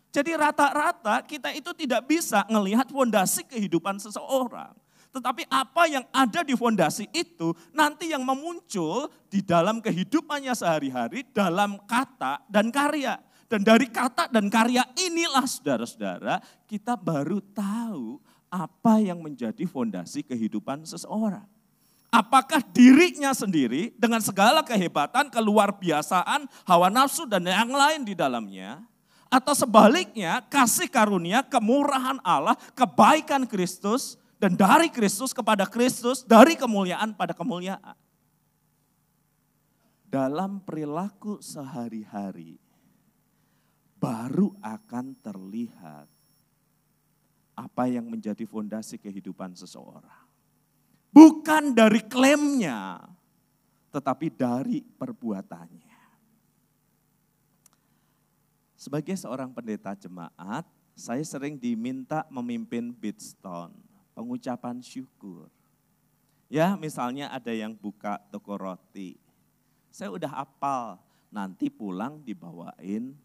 Jadi 0.09 0.33
rata-rata 0.33 1.21
kita 1.21 1.53
itu 1.53 1.69
tidak 1.77 2.09
bisa 2.09 2.41
melihat 2.49 2.89
fondasi 2.89 3.45
kehidupan 3.45 4.01
seseorang. 4.01 4.73
Tetapi 5.11 5.43
apa 5.51 5.91
yang 5.91 6.07
ada 6.15 6.39
di 6.39 6.55
fondasi 6.55 7.11
itu 7.11 7.51
nanti 7.75 8.15
yang 8.15 8.23
memuncul 8.23 9.11
di 9.27 9.43
dalam 9.43 9.83
kehidupannya 9.83 10.55
sehari-hari 10.55 11.27
dalam 11.35 11.75
kata 11.83 12.47
dan 12.47 12.71
karya. 12.71 13.19
Dan 13.51 13.67
dari 13.67 13.91
kata 13.91 14.31
dan 14.31 14.47
karya 14.47 14.87
inilah 14.95 15.43
saudara-saudara 15.43 16.39
kita 16.63 16.95
baru 16.95 17.43
tahu 17.51 18.23
apa 18.47 19.03
yang 19.03 19.19
menjadi 19.19 19.67
fondasi 19.67 20.23
kehidupan 20.23 20.87
seseorang. 20.87 21.43
Apakah 22.11 22.59
dirinya 22.75 23.31
sendiri 23.31 23.95
dengan 23.95 24.19
segala 24.19 24.63
kehebatan, 24.63 25.31
keluar 25.31 25.75
biasaan, 25.75 26.43
hawa 26.67 26.91
nafsu 26.91 27.23
dan 27.23 27.47
yang 27.47 27.71
lain 27.71 28.03
di 28.03 28.11
dalamnya. 28.11 28.83
Atau 29.31 29.55
sebaliknya 29.55 30.43
kasih 30.51 30.91
karunia, 30.91 31.39
kemurahan 31.39 32.19
Allah, 32.19 32.59
kebaikan 32.75 33.47
Kristus 33.47 34.19
Dan 34.41 34.57
dari 34.57 34.89
Kristus 34.89 35.37
kepada 35.37 35.69
Kristus, 35.69 36.25
dari 36.25 36.57
kemuliaan 36.57 37.13
pada 37.13 37.37
kemuliaan. 37.37 37.93
Dalam 40.09 40.57
perilaku 40.65 41.37
sehari-hari, 41.37 42.57
baru 44.01 44.49
akan 44.65 45.13
terlihat 45.21 46.09
apa 47.53 47.83
yang 47.85 48.09
menjadi 48.09 48.41
fondasi 48.49 48.97
kehidupan 48.97 49.53
seseorang. 49.53 50.25
Bukan 51.13 51.77
dari 51.77 52.01
klaimnya, 52.01 52.97
tetapi 53.93 54.33
dari 54.33 54.81
perbuatannya. 54.81 56.01
Sebagai 58.73 59.13
seorang 59.13 59.53
pendeta 59.53 59.93
jemaat, 59.93 60.65
saya 60.97 61.21
sering 61.21 61.61
diminta 61.61 62.25
memimpin 62.33 62.89
Bidstone, 62.89 63.90
pengucapan 64.21 64.77
syukur. 64.85 65.49
Ya, 66.45 66.77
misalnya 66.77 67.33
ada 67.33 67.49
yang 67.49 67.73
buka 67.73 68.21
toko 68.29 68.53
roti. 68.53 69.17
Saya 69.89 70.13
udah 70.13 70.45
apal, 70.45 71.01
nanti 71.33 71.73
pulang 71.73 72.21
dibawain 72.21 73.17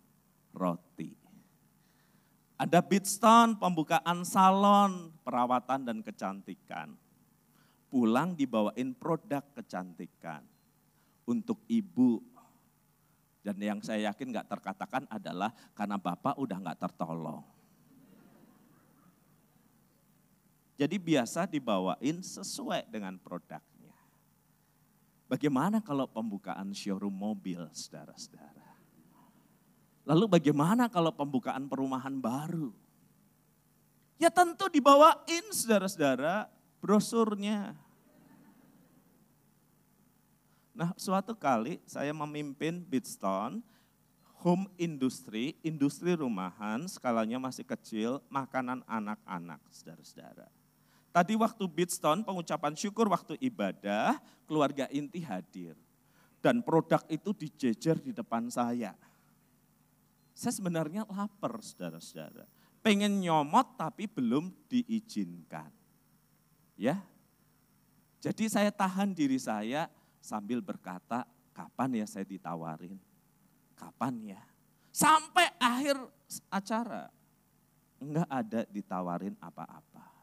roti. 0.57 1.13
Ada 2.57 2.81
Bidstone, 2.81 3.61
pembukaan 3.61 4.25
salon, 4.25 5.13
perawatan 5.21 5.85
dan 5.85 6.01
kecantikan. 6.01 6.97
Pulang 7.93 8.33
dibawain 8.33 8.97
produk 8.97 9.45
kecantikan 9.53 10.41
untuk 11.29 11.61
ibu 11.69 12.25
dan 13.47 13.63
yang 13.63 13.79
saya 13.79 14.11
yakin 14.11 14.35
nggak 14.35 14.51
terkatakan 14.51 15.07
adalah 15.07 15.55
karena 15.71 15.95
Bapak 15.95 16.35
udah 16.35 16.59
nggak 16.59 16.83
tertolong. 16.83 17.56
Jadi 20.77 21.01
biasa 21.01 21.49
dibawain 21.49 22.21
sesuai 22.21 22.93
dengan 22.93 23.17
produknya. 23.17 23.97
Bagaimana 25.27 25.81
kalau 25.81 26.07
pembukaan 26.07 26.71
showroom 26.77 27.17
mobil, 27.17 27.65
saudara-saudara? 27.73 28.77
Lalu 30.07 30.39
bagaimana 30.39 30.87
kalau 30.87 31.11
pembukaan 31.11 31.67
perumahan 31.67 32.21
baru? 32.21 32.71
Ya 34.21 34.31
tentu 34.31 34.71
dibawain 34.71 35.51
saudara-saudara 35.51 36.47
brosurnya, 36.79 37.75
Nah 40.77 40.93
suatu 41.01 41.33
kali 41.33 41.81
saya 41.89 42.13
memimpin 42.13 42.85
Bidstone, 42.85 43.65
home 44.45 44.69
industry, 44.77 45.57
industri 45.65 46.13
rumahan, 46.13 46.85
skalanya 46.85 47.41
masih 47.41 47.65
kecil, 47.65 48.21
makanan 48.29 48.85
anak-anak, 48.85 49.65
saudara-saudara. 49.73 50.53
Tadi 51.17 51.33
waktu 51.33 51.65
Bidstone, 51.65 52.21
pengucapan 52.21 52.77
syukur 52.77 53.09
waktu 53.09 53.41
ibadah, 53.41 54.21
keluarga 54.45 54.85
inti 54.93 55.25
hadir. 55.25 55.73
Dan 56.45 56.61
produk 56.61 57.01
itu 57.09 57.33
dijejer 57.33 57.97
di 57.97 58.13
depan 58.13 58.53
saya. 58.53 58.93
Saya 60.37 60.53
sebenarnya 60.53 61.09
lapar, 61.09 61.57
saudara-saudara. 61.65 62.45
Pengen 62.85 63.25
nyomot 63.25 63.81
tapi 63.81 64.05
belum 64.05 64.53
diizinkan. 64.69 65.73
Ya, 66.77 67.01
jadi 68.21 68.45
saya 68.51 68.71
tahan 68.75 69.17
diri 69.17 69.41
saya, 69.41 69.89
sambil 70.21 70.61
berkata, 70.61 71.25
kapan 71.57 72.03
ya 72.03 72.07
saya 72.11 72.29
ditawarin? 72.29 73.01
Kapan 73.73 74.37
ya? 74.37 74.43
Sampai 74.93 75.49
akhir 75.57 75.97
acara, 76.53 77.09
enggak 77.97 78.29
ada 78.29 78.61
ditawarin 78.69 79.33
apa-apa. 79.41 80.16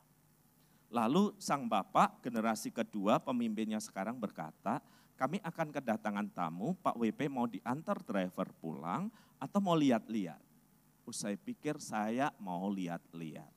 Lalu 0.93 1.33
sang 1.41 1.65
bapak 1.65 2.21
generasi 2.21 2.69
kedua 2.69 3.17
pemimpinnya 3.17 3.81
sekarang 3.81 4.21
berkata, 4.21 4.77
kami 5.17 5.41
akan 5.41 5.73
kedatangan 5.73 6.29
tamu, 6.29 6.77
Pak 6.77 7.01
WP 7.01 7.33
mau 7.33 7.49
diantar 7.49 7.97
driver 8.05 8.53
pulang 8.61 9.09
atau 9.41 9.57
mau 9.57 9.73
lihat-lihat. 9.73 10.37
Usai 11.09 11.33
pikir 11.33 11.81
saya 11.81 12.29
mau 12.37 12.69
lihat-lihat. 12.69 13.49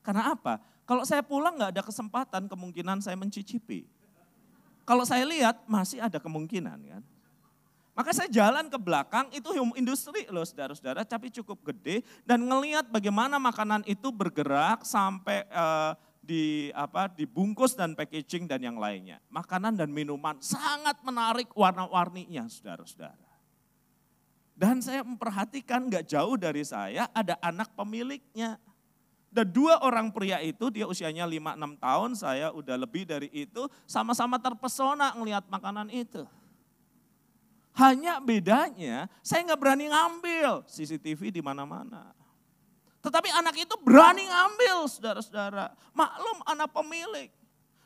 Karena 0.00 0.32
apa? 0.32 0.56
Kalau 0.88 1.04
saya 1.04 1.20
pulang 1.20 1.52
nggak 1.60 1.72
ada 1.76 1.84
kesempatan, 1.84 2.48
kemungkinan 2.48 3.04
saya 3.04 3.16
mencicipi. 3.20 3.84
Kalau 4.88 5.04
saya 5.04 5.28
lihat 5.28 5.68
masih 5.68 6.00
ada 6.00 6.16
kemungkinan 6.16 6.80
kan. 6.80 7.02
Maka 7.94 8.10
saya 8.10 8.26
jalan 8.26 8.72
ke 8.72 8.74
belakang 8.80 9.30
itu 9.36 9.52
industri 9.76 10.26
loh 10.32 10.42
saudara-saudara, 10.42 11.06
tapi 11.06 11.30
cukup 11.30 11.60
gede 11.72 12.02
dan 12.26 12.42
ngelihat 12.42 12.90
bagaimana 12.90 13.38
makanan 13.38 13.86
itu 13.86 14.10
bergerak 14.10 14.82
sampai 14.82 15.46
uh, 15.52 15.94
di 16.24 16.72
apa 16.72 17.12
dibungkus 17.12 17.76
dan 17.76 17.92
packaging 17.92 18.48
dan 18.48 18.64
yang 18.64 18.80
lainnya. 18.80 19.20
Makanan 19.28 19.76
dan 19.76 19.92
minuman 19.92 20.40
sangat 20.40 20.98
menarik 21.04 21.52
warna-warninya 21.52 22.48
saudara-saudara. 22.48 23.28
Dan 24.56 24.80
saya 24.80 25.04
memperhatikan 25.04 25.90
nggak 25.90 26.08
jauh 26.08 26.40
dari 26.40 26.64
saya 26.64 27.10
ada 27.12 27.36
anak 27.44 27.76
pemiliknya. 27.76 28.56
Dan 29.34 29.50
dua 29.50 29.82
orang 29.82 30.14
pria 30.14 30.38
itu, 30.38 30.70
dia 30.70 30.86
usianya 30.86 31.26
5-6 31.26 31.82
tahun, 31.82 32.10
saya 32.14 32.54
udah 32.54 32.78
lebih 32.78 33.02
dari 33.02 33.26
itu, 33.34 33.66
sama-sama 33.82 34.38
terpesona 34.38 35.10
ngelihat 35.18 35.50
makanan 35.50 35.90
itu. 35.90 36.22
Hanya 37.74 38.22
bedanya, 38.22 39.10
saya 39.26 39.42
nggak 39.42 39.58
berani 39.58 39.90
ngambil 39.90 40.62
CCTV 40.70 41.34
di 41.34 41.42
mana-mana. 41.42 42.14
Tetapi 43.04 43.28
anak 43.28 43.54
itu 43.60 43.76
berani 43.84 44.24
ngambil, 44.24 44.88
saudara-saudara. 44.88 45.76
Maklum 45.92 46.40
anak 46.48 46.72
pemilik. 46.72 47.28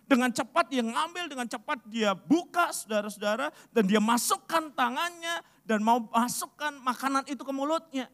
Dengan 0.07 0.31
cepat 0.31 0.71
dia 0.71 0.81
ngambil, 0.81 1.27
dengan 1.27 1.45
cepat 1.51 1.83
dia 1.91 2.15
buka, 2.15 2.71
saudara-saudara. 2.71 3.51
Dan 3.75 3.91
dia 3.91 3.99
masukkan 3.99 4.71
tangannya 4.71 5.43
dan 5.67 5.83
mau 5.83 6.07
masukkan 6.15 6.71
makanan 6.81 7.27
itu 7.27 7.43
ke 7.43 7.51
mulutnya. 7.51 8.07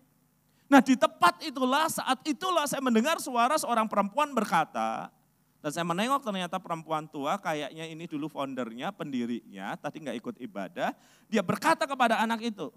Nah 0.64 0.80
di 0.80 0.96
tempat 0.96 1.44
itulah, 1.44 1.92
saat 1.92 2.24
itulah 2.24 2.64
saya 2.64 2.80
mendengar 2.80 3.20
suara 3.20 3.60
seorang 3.60 3.84
perempuan 3.84 4.32
berkata, 4.32 5.12
dan 5.60 5.70
saya 5.72 5.84
menengok 5.84 6.24
ternyata 6.24 6.56
perempuan 6.60 7.08
tua, 7.08 7.36
kayaknya 7.40 7.88
ini 7.88 8.04
dulu 8.08 8.28
foundernya, 8.32 8.92
pendirinya, 8.92 9.76
tadi 9.80 10.00
nggak 10.00 10.16
ikut 10.20 10.36
ibadah. 10.40 10.92
Dia 11.28 11.44
berkata 11.44 11.84
kepada 11.84 12.20
anak 12.20 12.44
itu, 12.44 12.72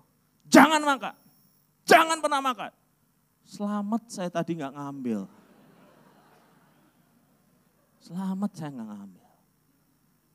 jangan 0.48 0.84
makan, 0.84 1.16
jangan 1.88 2.20
pernah 2.20 2.40
makan. 2.44 2.72
Selamat 3.47 4.03
saya 4.12 4.27
tadi 4.27 4.60
nggak 4.60 4.75
ngambil. 4.75 5.23
Selamat 8.03 8.51
saya 8.51 8.75
nggak 8.75 8.89
ngambil. 8.91 9.27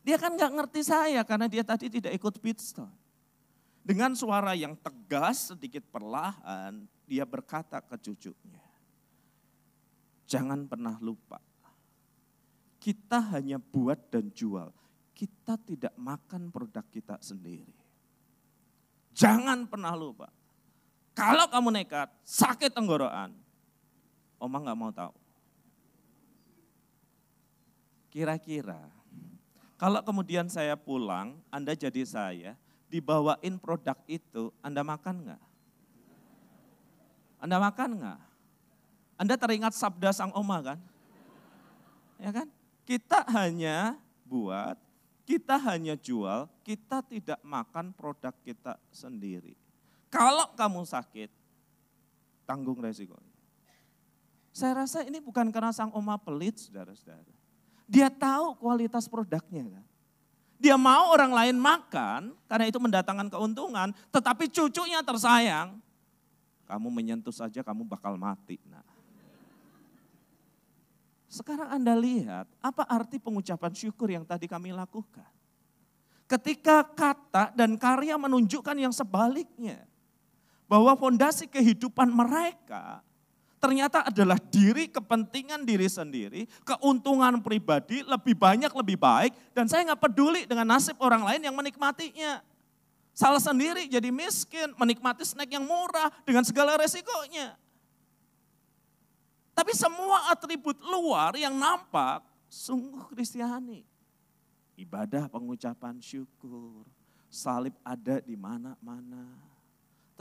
Dia 0.03 0.17
kan 0.17 0.33
nggak 0.33 0.53
ngerti 0.57 0.81
saya 0.81 1.21
karena 1.21 1.45
dia 1.45 1.61
tadi 1.61 1.93
tidak 1.93 2.17
ikut 2.17 2.41
pitstop. 2.41 2.89
Dengan 3.85 4.17
suara 4.17 4.57
yang 4.57 4.73
tegas 4.81 5.53
sedikit 5.53 5.85
perlahan, 5.93 6.89
dia 7.05 7.27
berkata 7.29 7.83
ke 7.83 7.99
cucunya, 7.99 8.63
jangan 10.25 10.71
pernah 10.71 10.97
lupa, 11.03 11.43
kita 12.79 13.19
hanya 13.35 13.59
buat 13.59 13.99
dan 14.07 14.31
jual, 14.31 14.71
kita 15.13 15.59
tidak 15.67 15.93
makan 15.99 16.55
produk 16.55 16.87
kita 16.95 17.19
sendiri. 17.19 17.75
Jangan 19.19 19.67
pernah 19.67 19.99
lupa, 19.99 20.31
kalau 21.13 21.45
kamu 21.49 21.69
nekat, 21.83 22.09
sakit 22.25 22.73
tenggorokan, 22.73 23.37
Oma 24.43 24.59
nggak 24.59 24.79
mau 24.79 24.91
tahu. 24.91 25.15
Kira-kira, 28.11 28.91
kalau 29.79 30.03
kemudian 30.03 30.51
saya 30.51 30.75
pulang, 30.75 31.39
Anda 31.47 31.79
jadi 31.79 32.03
saya, 32.03 32.59
dibawain 32.91 33.57
produk 33.63 33.95
itu, 34.11 34.51
Anda 34.59 34.83
makan 34.83 35.17
nggak? 35.23 35.43
Anda 37.39 37.57
makan 37.63 37.91
nggak? 38.03 38.21
Anda 39.23 39.35
teringat 39.39 39.79
sabda 39.79 40.11
sang 40.11 40.35
oma 40.35 40.59
kan? 40.59 40.79
Ya 42.19 42.35
kan? 42.35 42.51
Kita 42.83 43.23
hanya 43.31 43.95
buat, 44.27 44.75
kita 45.23 45.55
hanya 45.71 45.95
jual, 45.95 46.51
kita 46.67 46.99
tidak 47.07 47.39
makan 47.47 47.95
produk 47.95 48.35
kita 48.43 48.75
sendiri. 48.91 49.62
Kalau 50.13 50.53
kamu 50.53 50.85
sakit, 50.85 51.33
tanggung 52.45 52.77
resikonya. 52.77 53.33
Saya 54.53 54.85
rasa 54.85 55.01
ini 55.09 55.17
bukan 55.25 55.49
karena 55.49 55.73
sang 55.73 55.89
oma 55.97 56.21
pelit, 56.21 56.61
saudara-saudara. 56.61 57.33
Dia 57.89 58.13
tahu 58.13 58.61
kualitas 58.61 59.09
produknya 59.09 59.81
kan. 59.81 59.85
Dia 60.61 60.77
mau 60.77 61.11
orang 61.11 61.33
lain 61.33 61.57
makan 61.57 62.37
karena 62.45 62.69
itu 62.69 62.77
mendatangkan 62.77 63.33
keuntungan, 63.33 63.91
tetapi 64.13 64.53
cucunya 64.53 65.01
tersayang. 65.01 65.81
Kamu 66.69 66.93
menyentuh 66.93 67.33
saja 67.33 67.65
kamu 67.65 67.89
bakal 67.89 68.15
mati. 68.21 68.61
Nah. 68.69 68.85
Sekarang 71.33 71.73
Anda 71.73 71.97
lihat 71.97 72.47
apa 72.61 72.85
arti 72.85 73.17
pengucapan 73.17 73.73
syukur 73.73 74.13
yang 74.13 74.29
tadi 74.29 74.45
kami 74.45 74.77
lakukan. 74.77 75.27
Ketika 76.29 76.85
kata 76.85 77.57
dan 77.57 77.81
karya 77.81 78.21
menunjukkan 78.21 78.77
yang 78.77 78.93
sebaliknya. 78.93 79.89
Bahwa 80.73 80.97
fondasi 80.97 81.45
kehidupan 81.53 82.09
mereka 82.09 83.05
ternyata 83.63 84.09
adalah 84.09 84.41
diri 84.41 84.91
kepentingan 84.91 85.63
diri 85.63 85.87
sendiri, 85.87 86.51
keuntungan 86.67 87.39
pribadi 87.39 88.03
lebih 88.03 88.35
banyak 88.35 88.73
lebih 88.75 88.99
baik 88.99 89.37
dan 89.55 89.71
saya 89.71 89.87
nggak 89.87 90.03
peduli 90.03 90.49
dengan 90.51 90.67
nasib 90.75 90.99
orang 90.99 91.23
lain 91.23 91.45
yang 91.47 91.55
menikmatinya. 91.55 92.43
Salah 93.15 93.39
sendiri 93.39 93.87
jadi 93.87 94.09
miskin, 94.09 94.73
menikmati 94.75 95.23
snack 95.23 95.53
yang 95.53 95.63
murah 95.63 96.09
dengan 96.25 96.43
segala 96.43 96.75
resikonya. 96.81 97.55
Tapi 99.53 99.77
semua 99.77 100.33
atribut 100.33 100.81
luar 100.81 101.37
yang 101.37 101.53
nampak 101.53 102.25
sungguh 102.49 103.13
Kristiani. 103.13 103.85
Ibadah 104.81 105.29
pengucapan 105.29 106.01
syukur, 106.01 106.89
salib 107.29 107.77
ada 107.85 108.19
di 108.25 108.33
mana-mana. 108.33 109.52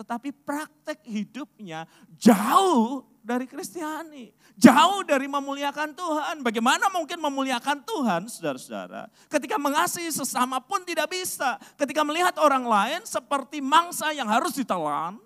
Tetapi 0.01 0.33
praktek 0.33 1.05
hidupnya 1.05 1.85
jauh 2.17 3.05
dari 3.21 3.45
Kristiani. 3.45 4.33
Jauh 4.57 5.05
dari 5.05 5.29
memuliakan 5.29 5.93
Tuhan. 5.93 6.35
Bagaimana 6.41 6.89
mungkin 6.89 7.21
memuliakan 7.21 7.85
Tuhan, 7.85 8.25
saudara-saudara? 8.25 9.13
Ketika 9.29 9.61
mengasihi 9.61 10.09
sesama 10.09 10.57
pun 10.57 10.81
tidak 10.81 11.13
bisa. 11.13 11.61
Ketika 11.77 12.01
melihat 12.01 12.33
orang 12.41 12.65
lain 12.65 13.05
seperti 13.05 13.61
mangsa 13.61 14.09
yang 14.09 14.25
harus 14.25 14.57
ditelan, 14.57 15.21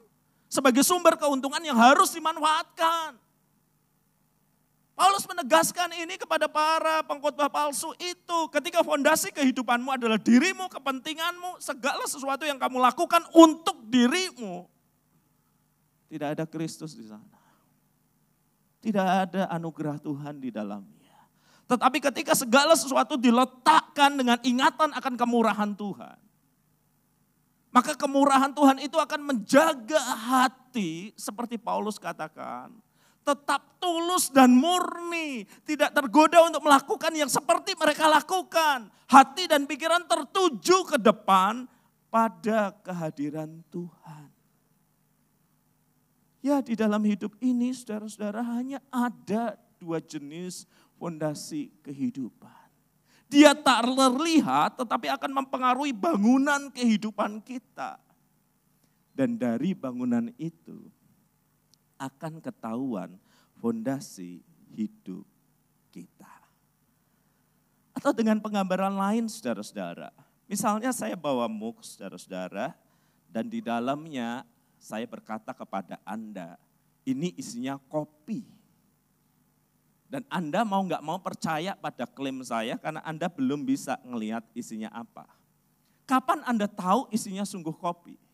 sebagai 0.52 0.84
sumber 0.84 1.16
keuntungan 1.16 1.64
yang 1.64 1.80
harus 1.80 2.12
dimanfaatkan. 2.12 3.25
Paulus 4.96 5.28
menegaskan 5.28 5.92
ini 5.92 6.16
kepada 6.16 6.48
para 6.48 7.04
pengkhotbah 7.04 7.52
palsu 7.52 7.92
itu. 8.00 8.40
Ketika 8.48 8.80
fondasi 8.80 9.28
kehidupanmu 9.36 9.92
adalah 9.92 10.16
dirimu, 10.16 10.72
kepentinganmu, 10.72 11.60
segala 11.60 12.08
sesuatu 12.08 12.48
yang 12.48 12.56
kamu 12.56 12.80
lakukan 12.80 13.28
untuk 13.36 13.84
dirimu. 13.92 14.64
Tidak 16.08 16.40
ada 16.40 16.48
Kristus 16.48 16.96
di 16.96 17.04
sana. 17.04 17.44
Tidak 18.80 19.04
ada 19.28 19.52
anugerah 19.52 20.00
Tuhan 20.00 20.40
di 20.40 20.48
dalamnya. 20.48 21.20
Tetapi 21.68 22.00
ketika 22.00 22.32
segala 22.32 22.72
sesuatu 22.80 23.20
diletakkan 23.20 24.16
dengan 24.16 24.40
ingatan 24.48 24.96
akan 24.96 25.14
kemurahan 25.20 25.76
Tuhan. 25.76 26.18
Maka 27.76 28.00
kemurahan 28.00 28.56
Tuhan 28.56 28.80
itu 28.80 28.96
akan 28.96 29.20
menjaga 29.20 30.00
hati 30.00 31.12
seperti 31.20 31.60
Paulus 31.60 32.00
katakan 32.00 32.85
tetap 33.26 33.82
tulus 33.82 34.30
dan 34.30 34.54
murni, 34.54 35.50
tidak 35.66 35.98
tergoda 35.98 36.46
untuk 36.46 36.62
melakukan 36.62 37.10
yang 37.18 37.28
seperti 37.28 37.74
mereka 37.74 38.06
lakukan. 38.06 38.88
Hati 39.10 39.50
dan 39.50 39.66
pikiran 39.66 40.06
tertuju 40.06 40.96
ke 40.96 40.98
depan 41.02 41.66
pada 42.14 42.74
kehadiran 42.86 43.66
Tuhan. 43.74 44.30
Ya 46.46 46.62
di 46.62 46.78
dalam 46.78 47.02
hidup 47.02 47.34
ini 47.42 47.74
saudara-saudara 47.74 48.46
hanya 48.46 48.78
ada 48.94 49.58
dua 49.82 49.98
jenis 49.98 50.70
fondasi 51.02 51.74
kehidupan. 51.82 52.66
Dia 53.26 53.58
tak 53.58 53.90
terlihat 53.90 54.78
tetapi 54.78 55.10
akan 55.10 55.32
mempengaruhi 55.42 55.90
bangunan 55.90 56.70
kehidupan 56.70 57.42
kita. 57.42 57.98
Dan 59.16 59.42
dari 59.42 59.74
bangunan 59.74 60.30
itu 60.38 60.95
akan 61.96 62.44
ketahuan 62.44 63.16
fondasi 63.60 64.44
hidup 64.76 65.24
kita. 65.90 66.34
Atau 67.96 68.12
dengan 68.12 68.38
penggambaran 68.44 68.94
lain 68.94 69.32
saudara-saudara. 69.32 70.12
Misalnya 70.46 70.92
saya 70.92 71.18
bawa 71.18 71.50
muk 71.50 71.82
saudara-saudara 71.82 72.76
dan 73.32 73.50
di 73.50 73.64
dalamnya 73.64 74.46
saya 74.78 75.08
berkata 75.10 75.56
kepada 75.56 75.98
Anda, 76.06 76.60
ini 77.08 77.34
isinya 77.40 77.80
kopi. 77.90 78.46
Dan 80.06 80.22
Anda 80.30 80.62
mau 80.62 80.86
nggak 80.86 81.02
mau 81.02 81.18
percaya 81.18 81.74
pada 81.74 82.06
klaim 82.06 82.46
saya 82.46 82.78
karena 82.78 83.02
Anda 83.02 83.26
belum 83.26 83.66
bisa 83.66 83.98
ngelihat 84.06 84.46
isinya 84.54 84.94
apa. 84.94 85.26
Kapan 86.06 86.46
Anda 86.46 86.70
tahu 86.70 87.10
isinya 87.10 87.42
sungguh 87.42 87.74
kopi? 87.74 88.25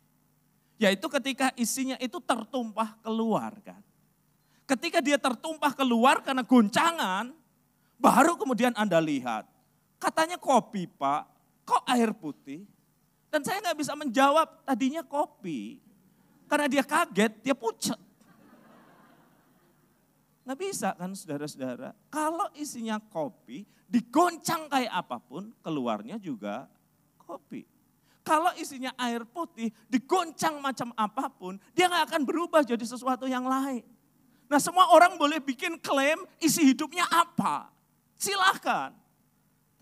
Yaitu 0.82 1.06
ketika 1.14 1.54
isinya 1.54 1.94
itu 2.02 2.18
tertumpah 2.18 2.98
keluar 3.06 3.54
kan. 3.62 3.86
Ketika 4.66 4.98
dia 4.98 5.22
tertumpah 5.22 5.78
keluar 5.78 6.26
karena 6.26 6.42
goncangan, 6.42 7.30
baru 8.02 8.34
kemudian 8.34 8.74
Anda 8.74 8.98
lihat. 8.98 9.46
Katanya 10.02 10.42
kopi 10.42 10.90
pak, 10.90 11.30
kok 11.70 11.86
air 11.86 12.10
putih? 12.18 12.66
Dan 13.30 13.46
saya 13.46 13.62
nggak 13.62 13.78
bisa 13.78 13.94
menjawab, 13.94 14.66
tadinya 14.66 15.06
kopi. 15.06 15.78
Karena 16.50 16.66
dia 16.66 16.82
kaget, 16.82 17.32
dia 17.46 17.54
pucat. 17.54 18.00
Nggak 20.44 20.60
bisa 20.60 20.98
kan 20.98 21.14
saudara-saudara. 21.14 21.94
Kalau 22.10 22.50
isinya 22.58 22.98
kopi, 22.98 23.64
digoncang 23.86 24.66
kayak 24.66 24.92
apa 24.92 25.22
pun, 25.22 25.54
keluarnya 25.62 26.18
juga 26.18 26.66
kopi. 27.22 27.71
Kalau 28.22 28.54
isinya 28.54 28.94
air 29.02 29.26
putih, 29.26 29.74
digoncang 29.90 30.62
macam 30.62 30.94
apa 30.94 31.26
pun, 31.34 31.58
dia 31.74 31.90
nggak 31.90 32.06
akan 32.14 32.22
berubah 32.22 32.62
jadi 32.62 32.86
sesuatu 32.86 33.26
yang 33.26 33.46
lain. 33.50 33.82
Nah 34.46 34.62
semua 34.62 34.94
orang 34.94 35.18
boleh 35.18 35.42
bikin 35.42 35.82
klaim 35.82 36.22
isi 36.38 36.62
hidupnya 36.62 37.08
apa. 37.10 37.74
Silahkan. 38.14 38.94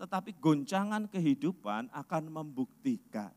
Tetapi 0.00 0.40
goncangan 0.40 1.04
kehidupan 1.12 1.92
akan 1.92 2.24
membuktikan 2.32 3.34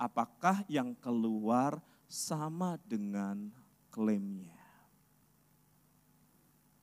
apakah 0.00 0.64
yang 0.72 0.96
keluar 0.96 1.76
sama 2.08 2.80
dengan 2.88 3.52
klaimnya. 3.92 4.56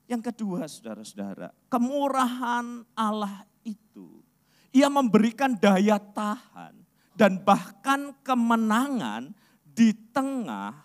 Yang 0.06 0.30
kedua 0.30 0.68
saudara-saudara, 0.70 1.50
kemurahan 1.66 2.84
Allah 2.94 3.42
itu, 3.66 4.22
ia 4.70 4.86
memberikan 4.86 5.56
daya 5.56 5.96
tahan 5.98 6.81
dan 7.12 7.40
bahkan 7.40 8.16
kemenangan 8.24 9.32
di 9.72 9.92
tengah 10.12 10.76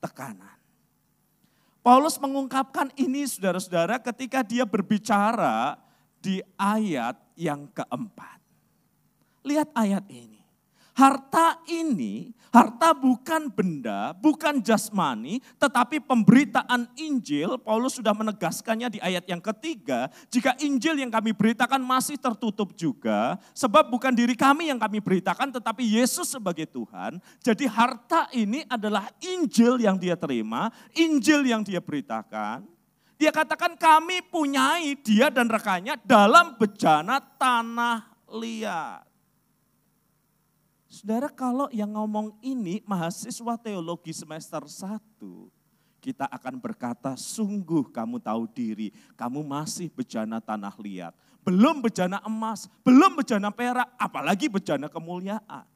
tekanan. 0.00 0.56
Paulus 1.86 2.18
mengungkapkan 2.18 2.90
ini 2.98 3.22
saudara-saudara 3.30 4.02
ketika 4.02 4.42
dia 4.42 4.66
berbicara 4.66 5.78
di 6.18 6.42
ayat 6.58 7.14
yang 7.38 7.70
keempat. 7.70 8.42
Lihat 9.46 9.70
ayat 9.70 10.02
ini. 10.10 10.35
Harta 10.96 11.60
ini, 11.68 12.32
harta 12.48 12.96
bukan 12.96 13.52
benda, 13.52 14.16
bukan 14.16 14.64
jasmani, 14.64 15.44
tetapi 15.60 16.00
pemberitaan 16.00 16.88
Injil, 16.96 17.60
Paulus 17.60 18.00
sudah 18.00 18.16
menegaskannya 18.16 18.96
di 18.96 18.98
ayat 19.04 19.28
yang 19.28 19.44
ketiga, 19.44 20.08
jika 20.32 20.56
Injil 20.56 20.96
yang 20.96 21.12
kami 21.12 21.36
beritakan 21.36 21.84
masih 21.84 22.16
tertutup 22.16 22.72
juga, 22.72 23.36
sebab 23.52 23.92
bukan 23.92 24.16
diri 24.16 24.32
kami 24.32 24.72
yang 24.72 24.80
kami 24.80 25.04
beritakan, 25.04 25.52
tetapi 25.52 25.84
Yesus 25.84 26.32
sebagai 26.32 26.64
Tuhan. 26.64 27.20
Jadi 27.44 27.68
harta 27.68 28.32
ini 28.32 28.64
adalah 28.64 29.12
Injil 29.20 29.76
yang 29.76 30.00
dia 30.00 30.16
terima, 30.16 30.72
Injil 30.96 31.44
yang 31.44 31.60
dia 31.60 31.84
beritakan. 31.84 32.64
Dia 33.20 33.36
katakan 33.36 33.76
kami 33.76 34.24
punyai 34.32 34.96
dia 35.04 35.28
dan 35.28 35.52
rekannya 35.52 36.00
dalam 36.08 36.56
bejana 36.56 37.20
tanah 37.20 38.16
liat. 38.32 39.05
Saudara 40.96 41.28
kalau 41.28 41.68
yang 41.76 41.92
ngomong 41.92 42.32
ini 42.40 42.80
mahasiswa 42.88 43.60
teologi 43.60 44.16
semester 44.16 44.64
1, 44.64 44.96
kita 46.00 46.24
akan 46.24 46.56
berkata 46.56 47.12
sungguh 47.20 47.92
kamu 47.92 48.16
tahu 48.16 48.48
diri, 48.48 48.88
kamu 49.12 49.44
masih 49.44 49.92
bejana 49.92 50.40
tanah 50.40 50.72
liat. 50.80 51.12
Belum 51.44 51.84
bejana 51.84 52.24
emas, 52.24 52.64
belum 52.80 53.12
bejana 53.12 53.52
perak, 53.52 53.92
apalagi 54.00 54.48
bejana 54.48 54.88
kemuliaan. 54.88 55.68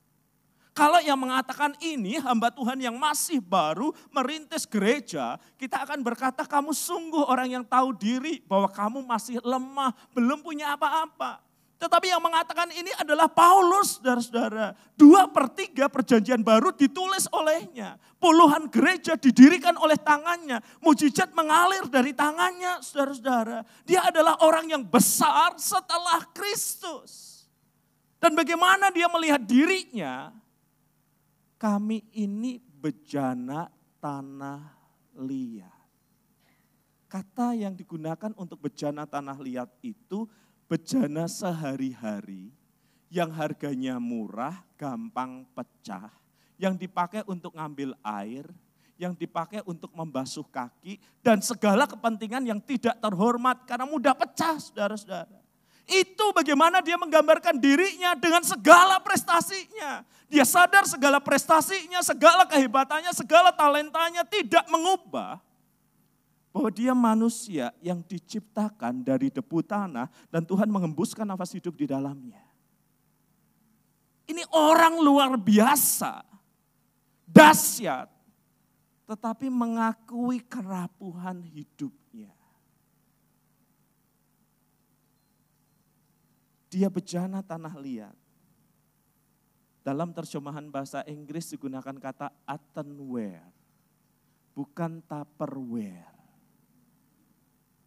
Kalau 0.73 1.05
yang 1.05 1.21
mengatakan 1.21 1.77
ini 1.85 2.17
hamba 2.17 2.49
Tuhan 2.49 2.81
yang 2.81 2.97
masih 2.97 3.45
baru 3.45 3.93
merintis 4.09 4.65
gereja, 4.65 5.37
kita 5.61 5.85
akan 5.85 6.01
berkata 6.01 6.49
kamu 6.49 6.73
sungguh 6.73 7.29
orang 7.29 7.61
yang 7.61 7.65
tahu 7.69 7.93
diri 7.93 8.41
bahwa 8.49 8.73
kamu 8.73 9.05
masih 9.05 9.37
lemah, 9.45 9.93
belum 10.17 10.41
punya 10.41 10.73
apa-apa. 10.73 11.50
Tetapi 11.81 12.13
yang 12.13 12.21
mengatakan 12.21 12.69
ini 12.77 12.93
adalah 13.01 13.25
Paulus, 13.25 13.97
saudara-saudara. 13.97 14.77
Dua 14.93 15.33
per 15.33 15.49
tiga 15.57 15.89
perjanjian 15.89 16.45
baru 16.45 16.77
ditulis 16.77 17.25
olehnya. 17.33 17.97
Puluhan 18.21 18.69
gereja 18.69 19.17
didirikan 19.17 19.81
oleh 19.81 19.97
tangannya. 19.97 20.61
Mujizat 20.85 21.33
mengalir 21.33 21.89
dari 21.89 22.13
tangannya, 22.13 22.85
saudara-saudara. 22.85 23.65
Dia 23.89 24.05
adalah 24.13 24.45
orang 24.45 24.69
yang 24.69 24.85
besar 24.85 25.57
setelah 25.57 26.21
Kristus. 26.37 27.49
Dan 28.21 28.37
bagaimana 28.37 28.93
dia 28.93 29.09
melihat 29.09 29.41
dirinya? 29.41 30.37
Kami 31.57 32.13
ini 32.13 32.61
bejana 32.61 33.73
tanah 34.05 34.69
liat. 35.17 35.81
Kata 37.09 37.57
yang 37.57 37.73
digunakan 37.73 38.37
untuk 38.37 38.69
bejana 38.69 39.09
tanah 39.09 39.41
liat 39.41 39.73
itu 39.81 40.29
bejana 40.71 41.27
sehari-hari 41.27 42.55
yang 43.11 43.35
harganya 43.35 43.99
murah, 43.99 44.63
gampang 44.79 45.43
pecah, 45.51 46.15
yang 46.63 46.79
dipakai 46.79 47.27
untuk 47.27 47.59
ngambil 47.59 47.99
air, 48.07 48.47
yang 48.95 49.11
dipakai 49.19 49.67
untuk 49.67 49.91
membasuh 49.91 50.47
kaki, 50.47 51.03
dan 51.19 51.43
segala 51.43 51.91
kepentingan 51.91 52.47
yang 52.47 52.63
tidak 52.63 52.95
terhormat 53.03 53.67
karena 53.67 53.83
mudah 53.83 54.15
pecah 54.15 54.63
saudara-saudara. 54.63 55.43
Itu 55.91 56.31
bagaimana 56.31 56.79
dia 56.79 56.95
menggambarkan 56.95 57.59
dirinya 57.59 58.15
dengan 58.15 58.47
segala 58.47 59.03
prestasinya. 59.03 60.07
Dia 60.31 60.47
sadar 60.47 60.87
segala 60.87 61.19
prestasinya, 61.19 61.99
segala 61.99 62.47
kehebatannya, 62.47 63.11
segala 63.11 63.51
talentanya 63.51 64.23
tidak 64.23 64.63
mengubah 64.71 65.43
bahwa 66.51 66.71
dia 66.71 66.93
manusia 66.95 67.71
yang 67.79 68.03
diciptakan 68.03 69.07
dari 69.07 69.31
debu 69.31 69.63
tanah 69.63 70.11
dan 70.35 70.43
Tuhan 70.43 70.67
mengembuskan 70.67 71.23
nafas 71.23 71.55
hidup 71.55 71.79
di 71.79 71.87
dalamnya. 71.87 72.43
Ini 74.27 74.47
orang 74.55 74.99
luar 75.03 75.35
biasa, 75.39 76.23
dahsyat, 77.27 78.11
tetapi 79.07 79.51
mengakui 79.51 80.43
kerapuhan 80.43 81.43
hidupnya. 81.43 82.31
Dia 86.71 86.87
bejana 86.87 87.43
tanah 87.43 87.75
liat. 87.75 88.15
Dalam 89.83 90.15
terjemahan 90.15 90.71
bahasa 90.71 91.03
Inggris 91.11 91.51
digunakan 91.51 91.97
kata 91.99 92.31
Attenware, 92.47 93.51
bukan 94.55 95.03
Tupperware. 95.03 96.10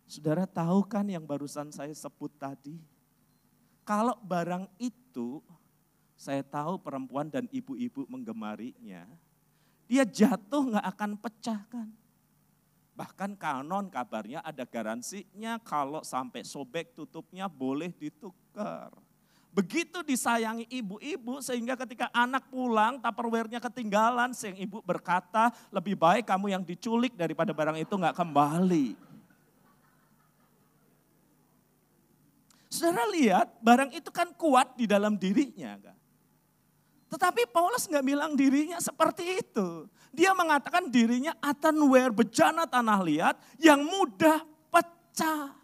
Saudara 0.05 0.45
tahu 0.45 0.85
kan 0.85 1.07
yang 1.07 1.23
barusan 1.23 1.71
saya 1.73 1.91
sebut 1.95 2.29
tadi? 2.35 2.77
Kalau 3.83 4.15
barang 4.23 4.67
itu, 4.79 5.43
saya 6.15 6.39
tahu 6.39 6.79
perempuan 6.79 7.27
dan 7.27 7.51
ibu-ibu 7.51 8.07
menggemarinya, 8.07 9.03
dia 9.87 10.07
jatuh 10.07 10.71
nggak 10.71 10.87
akan 10.95 11.11
pecah 11.19 11.61
kan. 11.67 11.89
Bahkan 12.93 13.35
kanon 13.41 13.89
kabarnya 13.89 14.45
ada 14.45 14.63
garansinya 14.69 15.57
kalau 15.65 16.05
sampai 16.05 16.45
sobek 16.45 16.93
tutupnya 16.93 17.49
boleh 17.49 17.89
ditukar. 17.89 18.93
Begitu 19.53 20.01
disayangi 20.01 20.65
ibu-ibu 20.65 21.37
sehingga 21.41 21.77
ketika 21.77 22.09
anak 22.09 22.49
pulang 22.49 22.97
tupperware-nya 23.01 23.61
ketinggalan. 23.61 24.33
Sehingga 24.33 24.61
ibu 24.61 24.81
berkata 24.81 25.53
lebih 25.69 25.93
baik 25.93 26.25
kamu 26.25 26.53
yang 26.53 26.63
diculik 26.65 27.13
daripada 27.13 27.53
barang 27.53 27.77
itu 27.77 27.93
nggak 27.93 28.17
kembali. 28.17 29.12
Saudara 32.83 33.07
lihat 33.15 33.63
barang 33.63 33.95
itu 33.95 34.11
kan 34.11 34.27
kuat 34.35 34.75
di 34.75 34.83
dalam 34.83 35.15
dirinya. 35.15 35.79
Kan? 35.79 35.95
Tetapi 37.15 37.47
Paulus 37.47 37.87
nggak 37.87 38.03
bilang 38.03 38.35
dirinya 38.35 38.75
seperti 38.83 39.39
itu. 39.39 39.87
Dia 40.11 40.35
mengatakan 40.35 40.91
dirinya 40.91 41.31
atanware 41.39 42.11
bejana 42.11 42.67
tanah 42.67 42.99
liat 42.99 43.39
yang 43.55 43.87
mudah 43.87 44.43
pecah. 44.67 45.55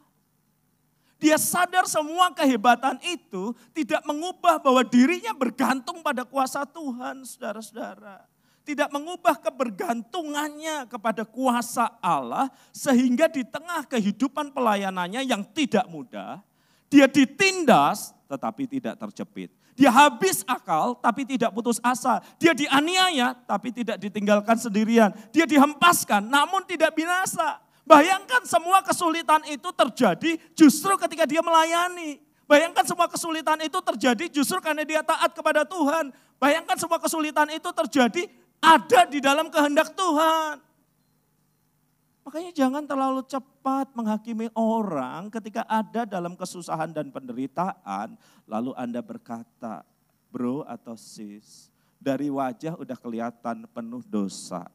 Dia 1.19 1.35
sadar 1.35 1.91
semua 1.91 2.31
kehebatan 2.31 2.95
itu 3.03 3.51
tidak 3.75 3.99
mengubah 4.07 4.63
bahwa 4.63 4.79
dirinya 4.87 5.35
bergantung 5.35 5.99
pada 5.99 6.23
kuasa 6.23 6.63
Tuhan, 6.63 7.27
saudara-saudara. 7.27 8.23
Tidak 8.63 8.87
mengubah 8.95 9.43
kebergantungannya 9.43 10.87
kepada 10.87 11.27
kuasa 11.27 11.99
Allah, 11.99 12.47
sehingga 12.71 13.27
di 13.27 13.43
tengah 13.43 13.83
kehidupan 13.91 14.55
pelayanannya 14.55 15.27
yang 15.27 15.43
tidak 15.51 15.83
mudah, 15.91 16.39
dia 16.89 17.05
ditindas 17.05 18.11
tetapi 18.25 18.65
tidak 18.65 18.97
terjepit. 18.97 19.49
Dia 19.79 19.93
habis 19.93 20.43
akal 20.43 20.97
tapi 20.99 21.23
tidak 21.23 21.55
putus 21.55 21.79
asa. 21.79 22.19
Dia 22.35 22.51
dianiaya 22.51 23.31
tapi 23.47 23.71
tidak 23.71 23.95
ditinggalkan 23.95 24.59
sendirian. 24.59 25.15
Dia 25.31 25.47
dihempaskan 25.47 26.27
namun 26.27 26.67
tidak 26.67 26.91
binasa. 26.91 27.63
Bayangkan 27.87 28.43
semua 28.43 28.83
kesulitan 28.83 29.41
itu 29.47 29.69
terjadi 29.71 30.35
justru 30.51 30.93
ketika 30.99 31.23
dia 31.23 31.39
melayani. 31.39 32.19
Bayangkan 32.43 32.85
semua 32.85 33.07
kesulitan 33.07 33.61
itu 33.61 33.79
terjadi 33.81 34.25
justru 34.29 34.57
karena 34.59 34.83
dia 34.83 35.01
taat 35.05 35.31
kepada 35.31 35.63
Tuhan. 35.63 36.11
Bayangkan 36.41 36.75
semua 36.75 36.99
kesulitan 36.99 37.47
itu 37.53 37.69
terjadi 37.71 38.25
ada 38.59 39.07
di 39.07 39.23
dalam 39.23 39.47
kehendak 39.47 39.95
Tuhan. 39.95 40.68
Makanya 42.29 42.53
jangan 42.53 42.85
terlalu 42.85 43.25
cepat 43.25 43.89
menghakimi 43.97 44.53
orang 44.53 45.33
ketika 45.33 45.65
ada 45.65 46.05
dalam 46.05 46.37
kesusahan 46.37 46.93
dan 46.93 47.09
penderitaan. 47.09 48.13
Lalu 48.45 48.69
Anda 48.77 49.01
berkata, 49.01 49.81
bro 50.29 50.61
atau 50.61 50.93
sis, 50.93 51.73
dari 51.97 52.29
wajah 52.29 52.77
udah 52.77 52.93
kelihatan 53.01 53.65
penuh 53.73 54.05
dosa. 54.05 54.69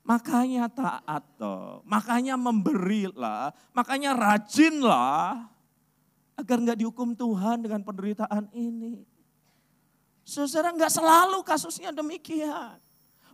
Makanya 0.00 0.72
taat 0.72 1.28
toh, 1.36 1.84
makanya 1.84 2.40
memberilah, 2.40 3.52
makanya 3.76 4.16
rajinlah 4.16 5.44
agar 6.40 6.56
nggak 6.56 6.80
dihukum 6.80 7.12
Tuhan 7.12 7.68
dengan 7.68 7.84
penderitaan 7.84 8.48
ini. 8.56 9.04
Saudara 10.24 10.72
nggak 10.72 10.88
selalu 10.88 11.44
kasusnya 11.44 11.92
demikian. 11.92 12.87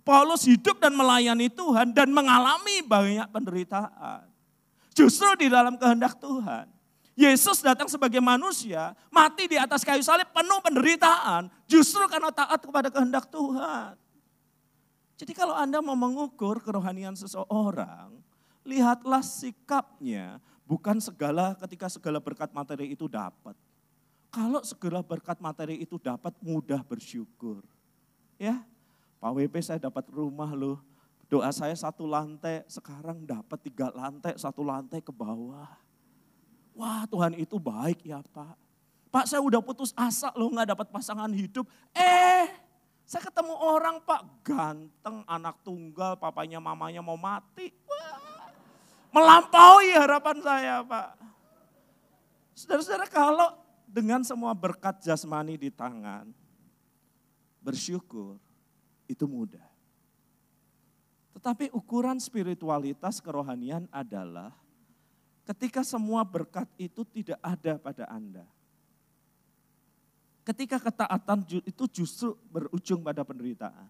Paulus 0.04 0.44
hidup 0.44 0.76
dan 0.78 0.92
melayani 0.92 1.48
Tuhan 1.48 1.96
dan 1.96 2.12
mengalami 2.12 2.84
banyak 2.84 3.24
penderitaan. 3.32 4.28
Justru 4.92 5.26
di 5.40 5.48
dalam 5.48 5.80
kehendak 5.80 6.20
Tuhan. 6.20 6.68
Yesus 7.14 7.62
datang 7.62 7.86
sebagai 7.86 8.18
manusia, 8.18 8.92
mati 9.08 9.46
di 9.46 9.54
atas 9.54 9.86
kayu 9.86 10.02
salib 10.02 10.26
penuh 10.34 10.58
penderitaan, 10.60 11.46
justru 11.70 12.02
karena 12.10 12.34
taat 12.34 12.58
kepada 12.58 12.90
kehendak 12.90 13.30
Tuhan. 13.30 13.94
Jadi 15.14 15.30
kalau 15.30 15.54
Anda 15.54 15.78
mau 15.78 15.94
mengukur 15.94 16.58
kerohanian 16.58 17.14
seseorang, 17.14 18.18
lihatlah 18.66 19.22
sikapnya, 19.22 20.42
bukan 20.66 20.98
segala 20.98 21.54
ketika 21.54 21.86
segala 21.86 22.18
berkat 22.18 22.50
materi 22.50 22.90
itu 22.90 23.06
dapat. 23.06 23.54
Kalau 24.34 24.66
segala 24.66 24.98
berkat 24.98 25.38
materi 25.38 25.78
itu 25.78 25.94
dapat, 26.02 26.34
mudah 26.42 26.82
bersyukur. 26.82 27.62
Ya, 28.34 28.66
Pak 29.24 29.32
WP 29.40 29.56
saya 29.64 29.80
dapat 29.80 30.04
rumah 30.12 30.52
loh. 30.52 30.84
Doa 31.32 31.48
saya 31.48 31.72
satu 31.72 32.04
lantai, 32.04 32.60
sekarang 32.68 33.24
dapat 33.24 33.56
tiga 33.64 33.88
lantai, 33.88 34.36
satu 34.36 34.60
lantai 34.60 35.00
ke 35.00 35.08
bawah. 35.08 35.80
Wah 36.76 37.08
Tuhan 37.08 37.32
itu 37.40 37.56
baik 37.56 38.04
ya 38.04 38.20
Pak. 38.20 38.52
Pak 39.08 39.24
saya 39.24 39.40
udah 39.40 39.64
putus 39.64 39.96
asa 39.96 40.28
loh 40.36 40.52
nggak 40.52 40.76
dapat 40.76 40.92
pasangan 40.92 41.32
hidup. 41.32 41.64
Eh 41.96 42.52
saya 43.08 43.24
ketemu 43.24 43.56
orang 43.56 44.04
Pak 44.04 44.44
ganteng, 44.44 45.24
anak 45.24 45.56
tunggal, 45.64 46.20
papanya 46.20 46.60
mamanya 46.60 47.00
mau 47.00 47.16
mati. 47.16 47.72
Wah, 47.88 48.52
melampaui 49.08 49.88
harapan 49.96 50.36
saya 50.44 50.84
Pak. 50.84 51.08
Saudara-saudara 52.52 53.08
kalau 53.08 53.56
dengan 53.88 54.20
semua 54.20 54.52
berkat 54.52 55.00
jasmani 55.00 55.56
di 55.56 55.72
tangan, 55.72 56.28
bersyukur, 57.64 58.43
itu 59.10 59.24
mudah. 59.28 59.64
Tetapi 61.34 61.74
ukuran 61.74 62.16
spiritualitas 62.22 63.18
kerohanian 63.18 63.90
adalah 63.90 64.54
ketika 65.44 65.84
semua 65.84 66.24
berkat 66.24 66.70
itu 66.80 67.04
tidak 67.04 67.36
ada 67.42 67.76
pada 67.76 68.04
Anda. 68.08 68.46
Ketika 70.44 70.76
ketaatan 70.76 71.44
itu 71.64 71.84
justru 71.88 72.36
berujung 72.52 73.00
pada 73.00 73.24
penderitaan. 73.24 73.88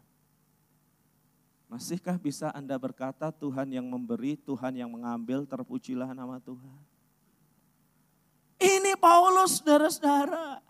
Masihkah 1.66 2.14
bisa 2.14 2.54
Anda 2.54 2.78
berkata 2.78 3.34
Tuhan 3.34 3.74
yang 3.74 3.90
memberi, 3.90 4.38
Tuhan 4.38 4.78
yang 4.78 4.86
mengambil, 4.86 5.42
terpujilah 5.42 6.14
nama 6.14 6.38
Tuhan. 6.38 6.78
Ini 8.62 8.94
Paulus 8.94 9.58
saudara-saudara. 9.58 10.62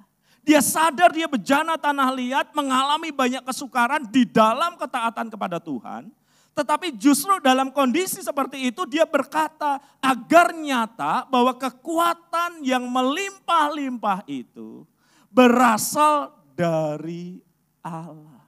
Dia 0.44 0.60
sadar 0.60 1.08
dia 1.08 1.24
bejana 1.24 1.80
tanah 1.80 2.12
liat, 2.12 2.52
mengalami 2.52 3.08
banyak 3.08 3.40
kesukaran 3.48 4.04
di 4.04 4.28
dalam 4.28 4.76
ketaatan 4.76 5.32
kepada 5.32 5.56
Tuhan. 5.56 6.12
Tetapi 6.54 6.94
justru 7.00 7.40
dalam 7.40 7.72
kondisi 7.72 8.20
seperti 8.20 8.70
itu 8.70 8.84
dia 8.86 9.08
berkata 9.08 9.80
agar 9.98 10.54
nyata 10.54 11.26
bahwa 11.26 11.56
kekuatan 11.56 12.62
yang 12.62 12.84
melimpah-limpah 12.86 14.22
itu 14.28 14.84
berasal 15.32 16.30
dari 16.52 17.40
Allah. 17.80 18.44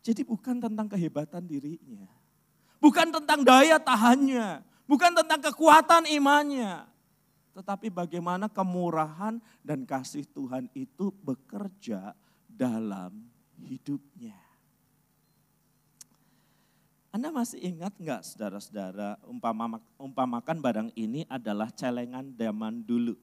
Jadi 0.00 0.22
bukan 0.22 0.62
tentang 0.62 0.86
kehebatan 0.88 1.42
dirinya. 1.44 2.06
Bukan 2.78 3.10
tentang 3.12 3.42
daya 3.42 3.76
tahannya. 3.82 4.62
Bukan 4.86 5.10
tentang 5.12 5.40
kekuatan 5.42 6.06
imannya 6.06 6.91
tetapi 7.52 7.92
bagaimana 7.92 8.48
kemurahan 8.48 9.36
dan 9.60 9.84
kasih 9.84 10.24
Tuhan 10.28 10.68
itu 10.72 11.12
bekerja 11.20 12.16
dalam 12.48 13.28
hidupnya. 13.60 14.36
Anda 17.12 17.28
masih 17.28 17.60
ingat 17.60 17.92
nggak 18.00 18.24
saudara-saudara 18.24 19.20
umpama, 19.28 19.76
umpamakan 20.00 20.64
barang 20.64 20.90
ini 20.96 21.28
adalah 21.28 21.68
celengan 21.68 22.32
zaman 22.32 22.80
dulu. 22.80 23.20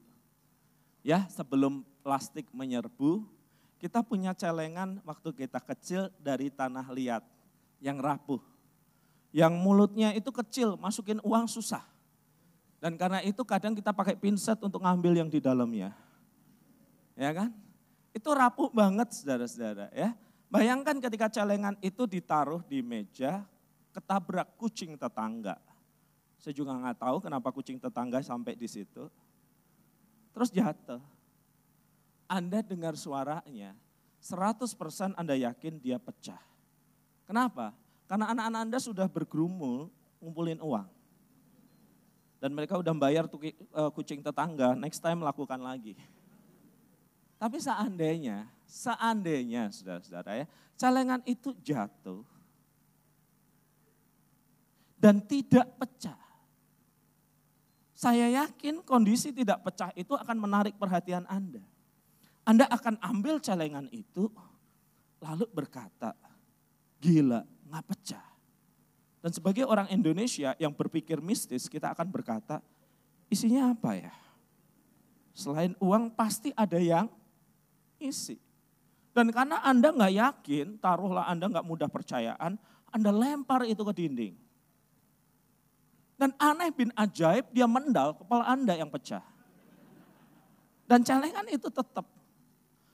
Ya 1.02 1.26
sebelum 1.26 1.82
plastik 2.06 2.46
menyerbu, 2.54 3.26
kita 3.82 4.06
punya 4.06 4.30
celengan 4.30 5.02
waktu 5.02 5.34
kita 5.34 5.58
kecil 5.58 6.06
dari 6.22 6.54
tanah 6.54 6.86
liat. 6.86 7.24
yang 7.80 7.96
rapuh, 7.96 8.44
yang 9.32 9.56
mulutnya 9.56 10.12
itu 10.12 10.28
kecil, 10.28 10.76
masukin 10.76 11.16
uang 11.24 11.48
susah. 11.48 11.80
Dan 12.80 12.96
karena 12.96 13.20
itu 13.20 13.44
kadang 13.44 13.76
kita 13.76 13.92
pakai 13.92 14.16
pinset 14.16 14.56
untuk 14.64 14.80
ngambil 14.80 15.12
yang 15.20 15.28
di 15.28 15.36
dalamnya. 15.36 15.92
Ya 17.12 17.30
kan? 17.36 17.52
Itu 18.16 18.32
rapuh 18.32 18.72
banget 18.72 19.12
saudara-saudara 19.12 19.92
ya. 19.92 20.16
Bayangkan 20.50 20.98
ketika 20.98 21.30
celengan 21.30 21.76
itu 21.78 22.08
ditaruh 22.08 22.64
di 22.66 22.82
meja, 22.82 23.46
ketabrak 23.94 24.56
kucing 24.58 24.98
tetangga. 24.98 25.60
Saya 26.40 26.56
juga 26.56 26.74
nggak 26.74 26.98
tahu 26.98 27.16
kenapa 27.20 27.52
kucing 27.52 27.76
tetangga 27.76 28.18
sampai 28.24 28.56
di 28.56 28.66
situ. 28.66 29.06
Terus 30.32 30.50
jatuh. 30.50 30.98
Anda 32.30 32.64
dengar 32.64 32.96
suaranya, 32.96 33.76
100% 34.22 35.18
Anda 35.18 35.34
yakin 35.34 35.82
dia 35.82 35.98
pecah. 36.00 36.38
Kenapa? 37.26 37.74
Karena 38.06 38.30
anak-anak 38.34 38.60
Anda 38.66 38.78
sudah 38.78 39.06
bergerumul 39.06 39.90
ngumpulin 40.22 40.58
uang. 40.62 40.99
Dan 42.40 42.56
mereka 42.56 42.80
udah 42.80 42.96
bayar 42.96 43.28
tuh 43.28 43.44
eh, 43.44 43.54
kucing 43.92 44.24
tetangga, 44.24 44.72
next 44.72 45.04
time 45.04 45.20
lakukan 45.20 45.60
lagi. 45.60 45.94
Tapi 47.36 47.56
seandainya, 47.56 48.48
seandainya 48.64 49.72
saudara-saudara 49.72 50.44
ya, 50.44 50.46
celengan 50.76 51.20
itu 51.28 51.52
jatuh 51.60 52.24
dan 55.00 55.20
tidak 55.24 55.64
pecah. 55.80 56.20
Saya 57.96 58.44
yakin 58.44 58.80
kondisi 58.84 59.32
tidak 59.32 59.60
pecah 59.64 59.92
itu 59.96 60.12
akan 60.16 60.36
menarik 60.36 60.76
perhatian 60.76 61.24
Anda. 61.28 61.64
Anda 62.44 62.64
akan 62.68 62.96
ambil 63.00 63.40
celengan 63.40 63.88
itu, 63.92 64.32
lalu 65.20 65.44
berkata, 65.52 66.16
gila, 67.00 67.44
nggak 67.68 67.84
pecah. 67.88 68.29
Dan 69.20 69.30
sebagai 69.36 69.68
orang 69.68 69.88
Indonesia 69.92 70.56
yang 70.56 70.72
berpikir 70.72 71.20
mistis, 71.20 71.68
kita 71.68 71.92
akan 71.92 72.08
berkata, 72.08 72.64
isinya 73.28 73.76
apa 73.76 73.92
ya? 73.92 74.12
Selain 75.36 75.76
uang 75.76 76.08
pasti 76.16 76.56
ada 76.56 76.80
yang 76.80 77.06
isi. 78.00 78.40
Dan 79.12 79.28
karena 79.28 79.60
Anda 79.60 79.92
nggak 79.92 80.14
yakin, 80.16 80.66
taruhlah 80.80 81.28
Anda 81.28 81.52
nggak 81.52 81.66
mudah 81.68 81.88
percayaan, 81.92 82.56
Anda 82.88 83.10
lempar 83.12 83.68
itu 83.68 83.84
ke 83.84 83.92
dinding. 83.92 84.34
Dan 86.16 86.32
aneh 86.40 86.72
bin 86.72 86.88
ajaib, 86.96 87.48
dia 87.52 87.68
mendal, 87.68 88.16
kepala 88.16 88.48
Anda 88.48 88.76
yang 88.76 88.88
pecah. 88.88 89.24
Dan 90.88 91.04
celengan 91.04 91.48
itu 91.48 91.68
tetap. 91.68 92.04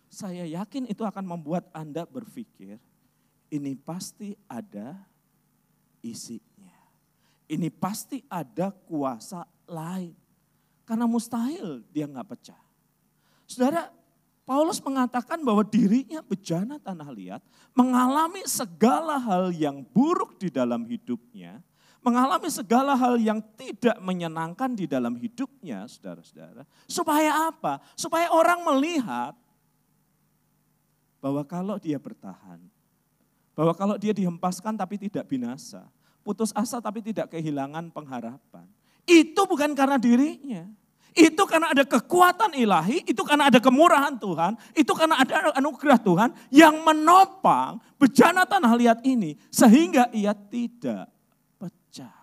Saya 0.07 0.47
yakin 0.47 0.87
itu 0.91 1.03
akan 1.03 1.27
membuat 1.27 1.67
Anda 1.75 2.07
berpikir, 2.07 2.79
ini 3.51 3.73
pasti 3.75 4.39
ada 4.47 4.95
isinya. 6.12 6.77
Ini 7.47 7.71
pasti 7.71 8.23
ada 8.27 8.71
kuasa 8.71 9.47
lain. 9.66 10.14
Karena 10.87 11.07
mustahil 11.07 11.83
dia 11.90 12.07
nggak 12.07 12.29
pecah. 12.31 12.62
Saudara, 13.47 13.90
Paulus 14.47 14.79
mengatakan 14.79 15.42
bahwa 15.42 15.66
dirinya 15.66 16.23
bejana 16.23 16.79
tanah 16.79 17.11
liat, 17.11 17.42
mengalami 17.75 18.47
segala 18.47 19.19
hal 19.19 19.51
yang 19.51 19.83
buruk 19.83 20.38
di 20.38 20.47
dalam 20.47 20.87
hidupnya, 20.87 21.59
mengalami 21.99 22.47
segala 22.47 22.95
hal 22.95 23.19
yang 23.19 23.42
tidak 23.59 23.99
menyenangkan 23.99 24.79
di 24.79 24.87
dalam 24.87 25.19
hidupnya, 25.19 25.90
saudara-saudara. 25.90 26.62
Supaya 26.87 27.51
apa? 27.51 27.83
Supaya 27.99 28.31
orang 28.31 28.62
melihat 28.62 29.35
bahwa 31.19 31.42
kalau 31.42 31.83
dia 31.83 31.99
bertahan, 31.99 32.62
bahwa 33.59 33.75
kalau 33.75 33.99
dia 33.99 34.14
dihempaskan 34.14 34.79
tapi 34.79 34.95
tidak 34.95 35.27
binasa, 35.27 35.83
putus 36.27 36.51
asa 36.51 36.83
tapi 36.83 37.07
tidak 37.07 37.31
kehilangan 37.31 37.95
pengharapan. 37.95 38.67
Itu 39.07 39.47
bukan 39.47 39.79
karena 39.79 39.95
dirinya, 40.03 40.67
itu 41.15 41.43
karena 41.47 41.71
ada 41.71 41.87
kekuatan 41.87 42.59
ilahi, 42.59 43.07
itu 43.07 43.23
karena 43.23 43.47
ada 43.47 43.62
kemurahan 43.62 44.19
Tuhan, 44.19 44.59
itu 44.75 44.91
karena 44.91 45.23
ada 45.23 45.55
anugerah 45.55 46.03
Tuhan 46.03 46.35
yang 46.51 46.83
menopang 46.83 47.79
bejana 47.95 48.43
tanah 48.43 48.75
liat 48.75 48.99
ini 49.07 49.39
sehingga 49.47 50.11
ia 50.11 50.35
tidak 50.35 51.07
pecah. 51.55 52.19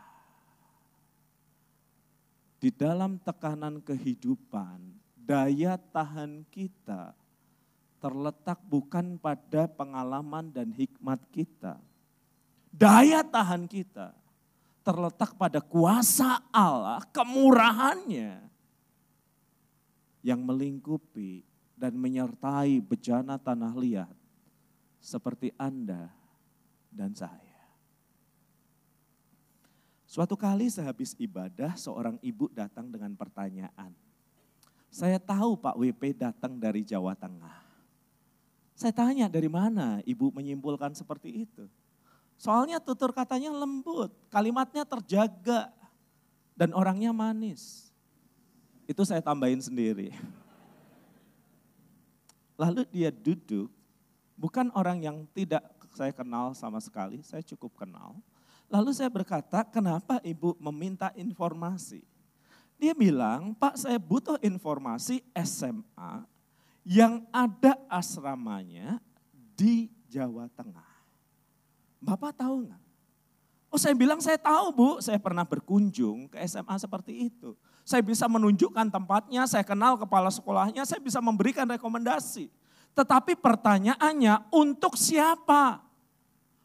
Di 2.60 2.68
dalam 2.76 3.16
tekanan 3.24 3.80
kehidupan, 3.80 4.84
daya 5.16 5.80
tahan 5.80 6.44
kita 6.52 7.16
terletak 8.04 8.60
bukan 8.68 9.16
pada 9.16 9.72
pengalaman 9.72 10.52
dan 10.52 10.76
hikmat 10.76 11.24
kita. 11.32 11.80
Daya 12.74 13.22
tahan 13.22 13.70
kita 13.70 14.18
terletak 14.82 15.38
pada 15.38 15.62
kuasa 15.62 16.42
Allah, 16.50 17.06
kemurahannya 17.14 18.42
yang 20.26 20.42
melingkupi 20.42 21.46
dan 21.78 21.94
menyertai 21.94 22.82
bejana 22.82 23.38
tanah 23.38 23.78
liat 23.78 24.16
seperti 24.98 25.54
Anda 25.54 26.10
dan 26.90 27.14
saya. 27.14 27.54
Suatu 30.10 30.34
kali 30.34 30.66
sehabis 30.70 31.14
ibadah 31.22 31.78
seorang 31.78 32.18
ibu 32.26 32.50
datang 32.50 32.90
dengan 32.90 33.14
pertanyaan. 33.14 33.94
Saya 34.90 35.18
tahu 35.22 35.58
Pak 35.58 35.78
WP 35.78 36.18
datang 36.18 36.58
dari 36.58 36.86
Jawa 36.86 37.14
Tengah. 37.18 37.66
Saya 38.74 38.94
tanya 38.94 39.26
dari 39.30 39.50
mana 39.50 40.02
ibu 40.06 40.30
menyimpulkan 40.34 40.94
seperti 40.94 41.46
itu. 41.46 41.66
Soalnya 42.38 42.82
tutur 42.82 43.16
katanya 43.16 43.54
lembut, 43.54 44.12
kalimatnya 44.28 44.84
terjaga, 44.84 45.72
dan 46.54 46.74
orangnya 46.74 47.10
manis. 47.10 47.90
Itu 48.86 49.02
saya 49.08 49.24
tambahin 49.24 49.62
sendiri. 49.64 50.14
Lalu 52.62 52.86
dia 52.94 53.10
duduk, 53.10 53.72
bukan 54.38 54.70
orang 54.78 55.02
yang 55.02 55.18
tidak 55.34 55.64
saya 55.94 56.14
kenal 56.14 56.54
sama 56.58 56.82
sekali, 56.82 57.22
saya 57.26 57.42
cukup 57.46 57.86
kenal. 57.86 58.18
Lalu 58.70 58.90
saya 58.94 59.10
berkata, 59.10 59.62
kenapa 59.66 60.18
ibu 60.26 60.58
meminta 60.58 61.14
informasi? 61.14 62.02
Dia 62.82 62.98
bilang, 62.98 63.54
Pak 63.54 63.78
saya 63.78 64.02
butuh 64.02 64.42
informasi 64.42 65.22
SMA 65.38 66.26
yang 66.84 67.24
ada 67.32 67.78
asramanya 67.88 69.00
di 69.56 69.88
Jawa 70.10 70.50
Tengah. 70.52 70.93
Bapak 72.04 72.36
tahu 72.36 72.68
nggak? 72.68 72.84
Oh 73.74 73.80
saya 73.82 73.98
bilang 73.98 74.22
saya 74.22 74.38
tahu 74.38 74.68
bu, 74.70 74.90
saya 75.02 75.18
pernah 75.18 75.42
berkunjung 75.42 76.30
ke 76.30 76.38
SMA 76.46 76.76
seperti 76.78 77.32
itu. 77.32 77.58
Saya 77.82 78.06
bisa 78.06 78.30
menunjukkan 78.30 78.86
tempatnya, 78.92 79.50
saya 79.50 79.66
kenal 79.66 79.98
kepala 79.98 80.30
sekolahnya, 80.30 80.86
saya 80.86 81.02
bisa 81.02 81.18
memberikan 81.18 81.66
rekomendasi. 81.66 82.54
Tetapi 82.94 83.34
pertanyaannya 83.34 84.54
untuk 84.54 84.94
siapa? 84.94 85.82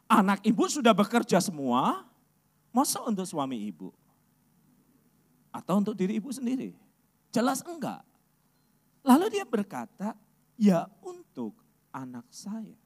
Anak 0.04 0.44
ibu 0.44 0.68
sudah 0.68 0.92
bekerja 0.92 1.40
semua, 1.40 2.04
masa 2.74 3.00
untuk 3.08 3.24
suami 3.24 3.56
ibu? 3.72 3.88
Atau 5.48 5.80
untuk 5.80 5.96
diri 5.96 6.20
ibu 6.20 6.28
sendiri? 6.28 6.76
Jelas 7.32 7.64
enggak. 7.64 8.04
Lalu 9.00 9.32
dia 9.32 9.48
berkata, 9.48 10.12
ya 10.60 10.84
untuk 11.00 11.56
anak 11.88 12.28
saya. 12.28 12.76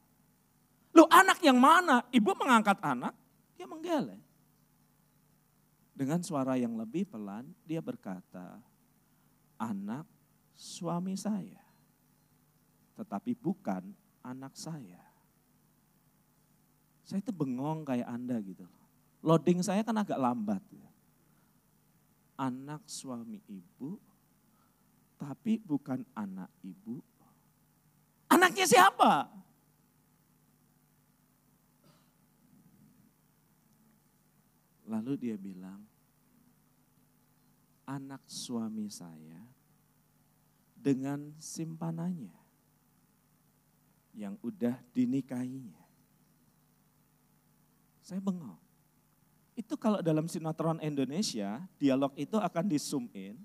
Lu 0.93 1.09
anak 1.09 1.41
yang 1.41 1.57
mana? 1.57 2.05
Ibu 2.13 2.31
mengangkat 2.37 2.79
anak, 2.85 3.17
dia 3.57 3.65
menggeleng. 3.65 4.21
Dengan 5.93 6.21
suara 6.25 6.57
yang 6.57 6.77
lebih 6.77 7.09
pelan, 7.09 7.49
dia 7.65 7.81
berkata, 7.81 8.61
anak 9.61 10.09
suami 10.53 11.17
saya, 11.17 11.61
tetapi 12.97 13.37
bukan 13.37 13.93
anak 14.25 14.53
saya. 14.57 15.01
Saya 17.03 17.21
itu 17.21 17.33
bengong 17.35 17.85
kayak 17.85 18.09
Anda 18.09 18.41
gitu. 18.41 18.65
Loading 19.23 19.61
saya 19.63 19.85
kan 19.85 19.95
agak 20.01 20.19
lambat. 20.19 20.63
Ya. 20.73 20.89
Anak 22.41 22.83
suami 22.89 23.39
ibu, 23.47 24.01
tapi 25.21 25.61
bukan 25.63 26.03
anak 26.17 26.51
ibu. 26.67 26.99
Anaknya 28.33 28.67
siapa? 28.67 29.29
Lalu 34.87 35.15
dia 35.15 35.37
bilang, 35.39 35.83
anak 37.87 38.23
suami 38.27 38.91
saya 38.91 39.43
dengan 40.75 41.31
simpanannya 41.39 42.35
yang 44.13 44.37
udah 44.43 44.77
dinikahinya. 44.93 45.81
Saya 48.03 48.19
bengong. 48.19 48.61
Itu 49.57 49.79
kalau 49.79 50.03
dalam 50.03 50.27
sinetron 50.27 50.83
Indonesia, 50.83 51.63
dialog 51.79 52.13
itu 52.19 52.37
akan 52.37 52.65
di 52.67 52.79
zoom 52.81 53.07
in. 53.15 53.39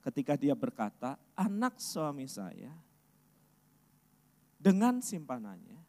Ketika 0.00 0.38
dia 0.38 0.54
berkata, 0.54 1.18
anak 1.34 1.82
suami 1.82 2.30
saya 2.30 2.70
dengan 4.56 5.02
simpanannya 5.02 5.85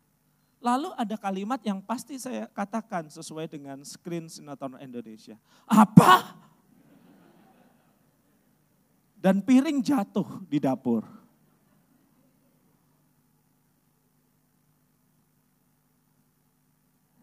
Lalu 0.57 0.89
ada 0.97 1.15
kalimat 1.21 1.61
yang 1.61 1.77
pasti 1.77 2.17
saya 2.17 2.49
katakan 2.49 3.05
sesuai 3.13 3.45
dengan 3.45 3.85
screen 3.85 4.25
sinetron 4.25 4.77
Indonesia. 4.81 5.37
Apa? 5.69 6.33
Dan 9.17 9.41
piring 9.45 9.81
jatuh 9.85 10.41
di 10.49 10.57
dapur. 10.57 11.05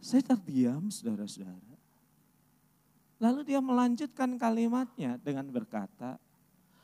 Saya 0.04 0.20
terdiam 0.20 0.92
saudara-saudara. 0.92 1.74
Lalu 3.24 3.40
dia 3.48 3.56
melanjutkan 3.64 4.36
kalimatnya 4.36 5.16
dengan 5.16 5.48
berkata, 5.48 6.20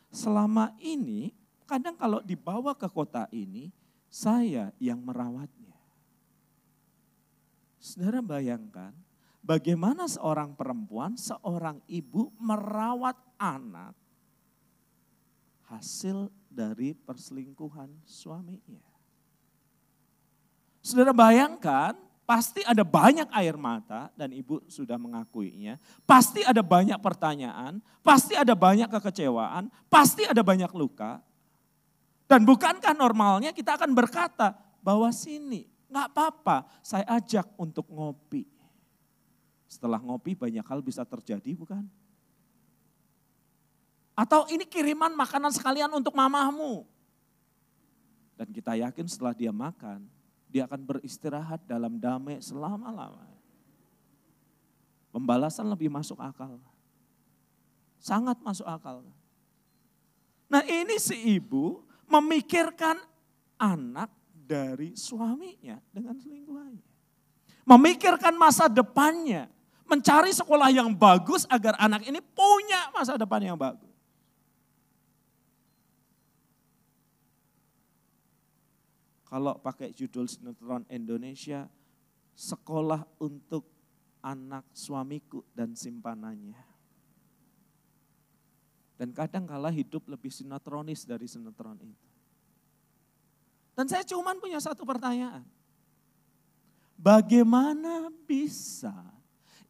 selama 0.08 0.72
ini 0.80 1.36
kadang 1.68 2.00
kalau 2.00 2.24
dibawa 2.24 2.72
ke 2.72 2.88
kota 2.88 3.28
ini, 3.28 3.68
saya 4.08 4.72
yang 4.80 5.04
merawatnya. 5.04 5.59
Saudara 7.90 8.22
bayangkan 8.22 8.94
bagaimana 9.42 10.06
seorang 10.06 10.54
perempuan, 10.54 11.18
seorang 11.18 11.82
ibu 11.90 12.30
merawat 12.38 13.18
anak 13.34 13.98
hasil 15.66 16.30
dari 16.46 16.94
perselingkuhan 16.94 17.90
suaminya. 18.06 18.86
Saudara 20.78 21.10
bayangkan 21.10 21.98
pasti 22.22 22.62
ada 22.62 22.86
banyak 22.86 23.26
air 23.34 23.58
mata 23.58 24.06
dan 24.14 24.30
ibu 24.38 24.62
sudah 24.70 24.94
mengakuinya. 24.94 25.74
Pasti 26.06 26.46
ada 26.46 26.62
banyak 26.62 27.02
pertanyaan, 27.02 27.82
pasti 28.06 28.38
ada 28.38 28.54
banyak 28.54 28.86
kekecewaan, 28.86 29.66
pasti 29.90 30.30
ada 30.30 30.46
banyak 30.46 30.70
luka. 30.78 31.18
Dan 32.30 32.46
bukankah 32.46 32.94
normalnya 32.94 33.50
kita 33.50 33.74
akan 33.74 33.90
berkata 33.98 34.54
bahwa 34.78 35.10
sini 35.10 35.79
Nggak 35.90 36.06
apa-apa, 36.14 36.70
saya 36.86 37.02
ajak 37.18 37.50
untuk 37.58 37.90
ngopi. 37.90 38.46
Setelah 39.66 39.98
ngopi 39.98 40.38
banyak 40.38 40.62
hal 40.62 40.80
bisa 40.82 41.02
terjadi 41.02 41.50
bukan? 41.58 41.82
Atau 44.14 44.46
ini 44.50 44.62
kiriman 44.66 45.10
makanan 45.14 45.50
sekalian 45.50 45.90
untuk 45.90 46.14
mamahmu. 46.14 46.86
Dan 48.38 48.54
kita 48.54 48.78
yakin 48.78 49.06
setelah 49.10 49.34
dia 49.34 49.50
makan, 49.50 50.06
dia 50.46 50.66
akan 50.66 50.80
beristirahat 50.82 51.66
dalam 51.66 51.98
damai 51.98 52.38
selama-lamanya. 52.38 53.40
Pembalasan 55.10 55.66
lebih 55.66 55.90
masuk 55.90 56.18
akal. 56.22 56.58
Sangat 57.98 58.38
masuk 58.40 58.64
akal. 58.64 59.02
Nah 60.50 60.62
ini 60.66 60.98
si 60.98 61.38
ibu 61.38 61.82
memikirkan 62.10 62.98
anak 63.58 64.10
dari 64.50 64.98
suaminya 64.98 65.78
dengan 65.94 66.18
selingkuhannya. 66.18 66.90
Memikirkan 67.62 68.34
masa 68.34 68.66
depannya, 68.66 69.46
mencari 69.86 70.34
sekolah 70.34 70.74
yang 70.74 70.90
bagus 70.90 71.46
agar 71.46 71.78
anak 71.78 72.02
ini 72.02 72.18
punya 72.18 72.90
masa 72.90 73.14
depan 73.14 73.38
yang 73.46 73.54
bagus. 73.54 73.86
Kalau 79.30 79.54
pakai 79.62 79.94
judul 79.94 80.26
sinetron 80.26 80.82
Indonesia, 80.90 81.70
sekolah 82.34 83.06
untuk 83.22 83.62
anak 84.18 84.66
suamiku 84.74 85.46
dan 85.54 85.78
simpanannya. 85.78 86.58
Dan 88.98 89.14
kadang 89.14 89.46
kala 89.46 89.70
hidup 89.70 90.10
lebih 90.10 90.34
sinetronis 90.34 91.06
dari 91.06 91.30
sinetron 91.30 91.78
itu. 91.78 92.09
Dan 93.80 93.88
saya 93.88 94.04
cuma 94.04 94.36
punya 94.36 94.60
satu 94.60 94.84
pertanyaan. 94.84 95.40
Bagaimana 97.00 98.12
bisa 98.28 98.92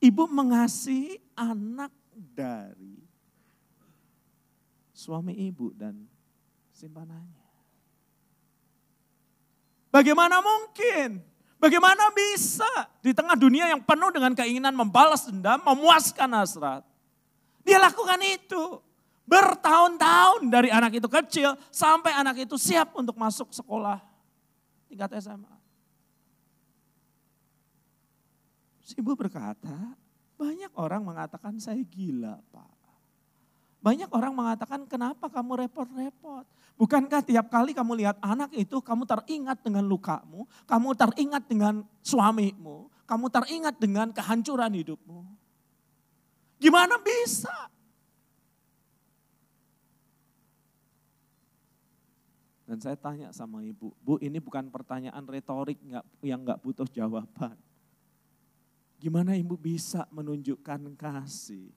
ibu 0.02 0.26
mengasihi 0.26 1.14
anak 1.38 1.94
dari 2.10 3.06
suami 4.90 5.46
ibu 5.46 5.70
dan 5.70 5.94
simpanannya? 6.74 7.46
Bagaimana 9.94 10.42
mungkin? 10.42 11.22
Bagaimana 11.62 12.10
bisa 12.10 12.66
di 13.06 13.14
tengah 13.14 13.38
dunia 13.38 13.70
yang 13.70 13.78
penuh 13.78 14.10
dengan 14.10 14.34
keinginan 14.34 14.74
membalas 14.74 15.22
dendam, 15.22 15.62
memuaskan 15.62 16.34
hasrat. 16.34 16.82
Dia 17.62 17.78
lakukan 17.78 18.18
itu. 18.26 18.82
Bertahun-tahun 19.30 20.50
dari 20.50 20.74
anak 20.74 20.98
itu 20.98 21.06
kecil 21.06 21.54
sampai 21.70 22.10
anak 22.18 22.42
itu 22.42 22.58
siap 22.58 22.98
untuk 22.98 23.14
masuk 23.14 23.54
sekolah 23.54 24.02
tingkat 24.90 25.22
SMA. 25.22 25.54
Si 28.82 28.98
ibu 28.98 29.14
berkata, 29.14 29.94
banyak 30.34 30.74
orang 30.74 31.06
mengatakan 31.06 31.62
saya 31.62 31.78
gila 31.78 32.42
pak. 32.50 32.80
Banyak 33.80 34.10
orang 34.12 34.34
mengatakan 34.34 34.84
kenapa 34.84 35.30
kamu 35.30 35.64
repot-repot. 35.64 36.44
Bukankah 36.76 37.24
tiap 37.24 37.48
kali 37.48 37.72
kamu 37.72 38.02
lihat 38.02 38.20
anak 38.20 38.52
itu 38.52 38.82
kamu 38.82 39.08
teringat 39.08 39.62
dengan 39.62 39.86
lukamu, 39.86 40.44
kamu 40.68 40.88
teringat 40.98 41.44
dengan 41.48 41.86
suamimu, 42.04 42.92
kamu 43.08 43.26
teringat 43.32 43.78
dengan 43.80 44.12
kehancuran 44.12 44.74
hidupmu. 44.74 45.22
Gimana 46.60 47.00
bisa? 47.00 47.72
Dan 52.70 52.78
saya 52.78 52.94
tanya 52.94 53.34
sama 53.34 53.66
ibu, 53.66 53.90
bu 53.98 54.22
ini 54.22 54.38
bukan 54.38 54.70
pertanyaan 54.70 55.26
retorik 55.26 55.74
yang 56.22 56.38
nggak 56.46 56.62
butuh 56.62 56.86
jawaban. 56.86 57.58
Gimana 59.02 59.34
ibu 59.34 59.58
bisa 59.58 60.06
menunjukkan 60.14 60.94
kasih 60.94 61.74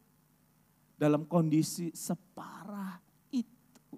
dalam 0.93 1.25
kondisi 1.25 1.89
separah 1.97 3.01
itu? 3.33 3.97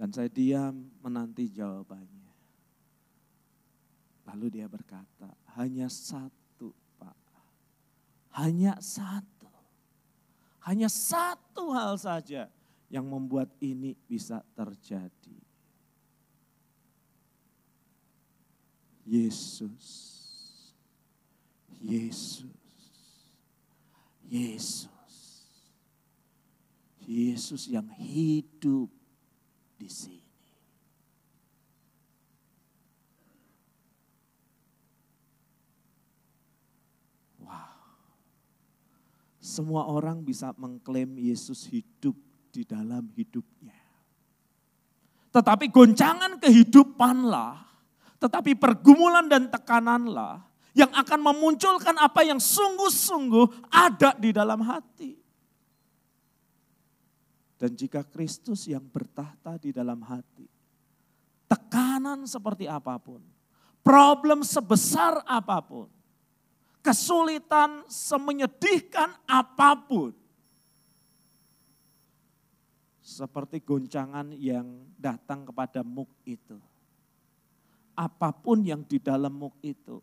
Dan 0.00 0.08
saya 0.08 0.32
diam 0.32 0.88
menanti 1.04 1.44
jawabannya. 1.52 2.32
Lalu 4.24 4.56
dia 4.56 4.72
berkata, 4.72 5.28
hanya 5.60 5.92
satu 5.92 6.72
Pak. 6.96 7.18
Hanya 8.40 8.80
satu. 8.80 9.52
Hanya 10.64 10.88
satu 10.88 11.76
hal 11.76 12.00
saja 12.00 12.48
yang 12.88 13.04
membuat 13.08 13.50
ini 13.60 13.96
bisa 14.06 14.44
terjadi. 14.54 15.38
Yesus, 19.04 19.84
Yesus, 21.84 22.48
Yesus, 24.24 25.14
Yesus 27.04 27.62
yang 27.68 27.84
hidup 28.00 28.88
di 29.76 29.88
sini. 29.92 30.24
Wow, 37.44 38.00
semua 39.36 39.84
orang 39.84 40.24
bisa 40.24 40.56
mengklaim 40.56 41.20
Yesus 41.20 41.68
hidup 41.68 41.83
di 42.54 42.62
dalam 42.62 43.10
hidupnya. 43.18 43.74
Tetapi 45.34 45.66
goncangan 45.74 46.38
kehidupanlah, 46.38 47.58
tetapi 48.22 48.54
pergumulan 48.54 49.26
dan 49.26 49.50
tekananlah 49.50 50.46
yang 50.78 50.94
akan 50.94 51.34
memunculkan 51.34 51.98
apa 51.98 52.22
yang 52.22 52.38
sungguh-sungguh 52.38 53.66
ada 53.74 54.14
di 54.14 54.30
dalam 54.30 54.62
hati. 54.62 55.18
Dan 57.58 57.74
jika 57.74 58.06
Kristus 58.06 58.70
yang 58.70 58.86
bertahta 58.86 59.58
di 59.58 59.74
dalam 59.74 59.98
hati, 60.06 60.46
tekanan 61.50 62.26
seperti 62.30 62.70
apa 62.70 62.94
pun, 63.02 63.18
problem 63.82 64.46
sebesar 64.46 65.22
apa 65.26 65.58
pun, 65.62 65.90
kesulitan 66.82 67.82
semenyedihkan 67.90 69.10
apa 69.26 69.74
pun, 69.78 70.14
seperti 73.14 73.62
goncangan 73.62 74.34
yang 74.34 74.66
datang 74.98 75.46
kepada 75.46 75.86
muk 75.86 76.10
itu. 76.26 76.58
Apa 77.94 78.34
pun 78.34 78.66
yang 78.66 78.82
di 78.82 78.98
dalam 78.98 79.30
muk 79.30 79.54
itu 79.62 80.02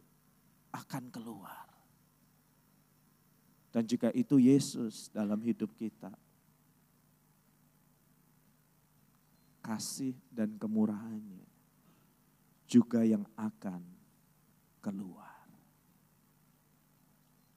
akan 0.71 1.11
keluar. 1.11 1.67
Dan 3.71 3.83
jika 3.83 4.11
itu 4.15 4.39
Yesus 4.39 5.11
dalam 5.11 5.39
hidup 5.43 5.71
kita, 5.75 6.11
kasih 9.63 10.15
dan 10.31 10.55
kemurahannya 10.59 11.47
juga 12.67 13.03
yang 13.03 13.23
akan 13.35 13.83
keluar. 14.79 15.30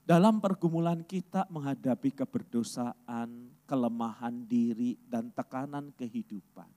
Dalam 0.04 0.36
pergumulan 0.36 1.00
kita 1.00 1.48
menghadapi 1.48 2.12
keberdosaan, 2.12 3.48
kelemahan 3.64 4.44
diri, 4.44 5.00
dan 5.08 5.32
tekanan 5.32 5.96
kehidupan. 5.96 6.68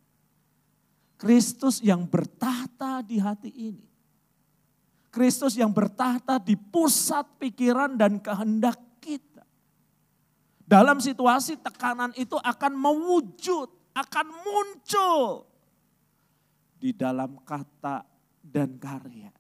Kristus 1.20 1.84
yang 1.84 2.08
bertahta 2.08 3.04
di 3.04 3.20
hati 3.20 3.52
ini. 3.52 3.88
Kristus 5.12 5.60
yang 5.60 5.76
bertahta 5.76 6.40
di 6.40 6.56
pusat 6.56 7.28
pikiran 7.36 8.00
dan 8.00 8.16
kehendak 8.24 8.80
kita. 9.04 9.44
Dalam 10.64 11.04
situasi 11.04 11.60
tekanan 11.60 12.16
itu 12.16 12.40
akan 12.40 12.74
mewujud, 12.80 13.68
akan 13.92 14.28
muncul 14.46 15.44
di 16.78 16.94
dalam 16.94 17.42
kata 17.42 18.06
dan 18.46 18.78
karya. 18.78 19.34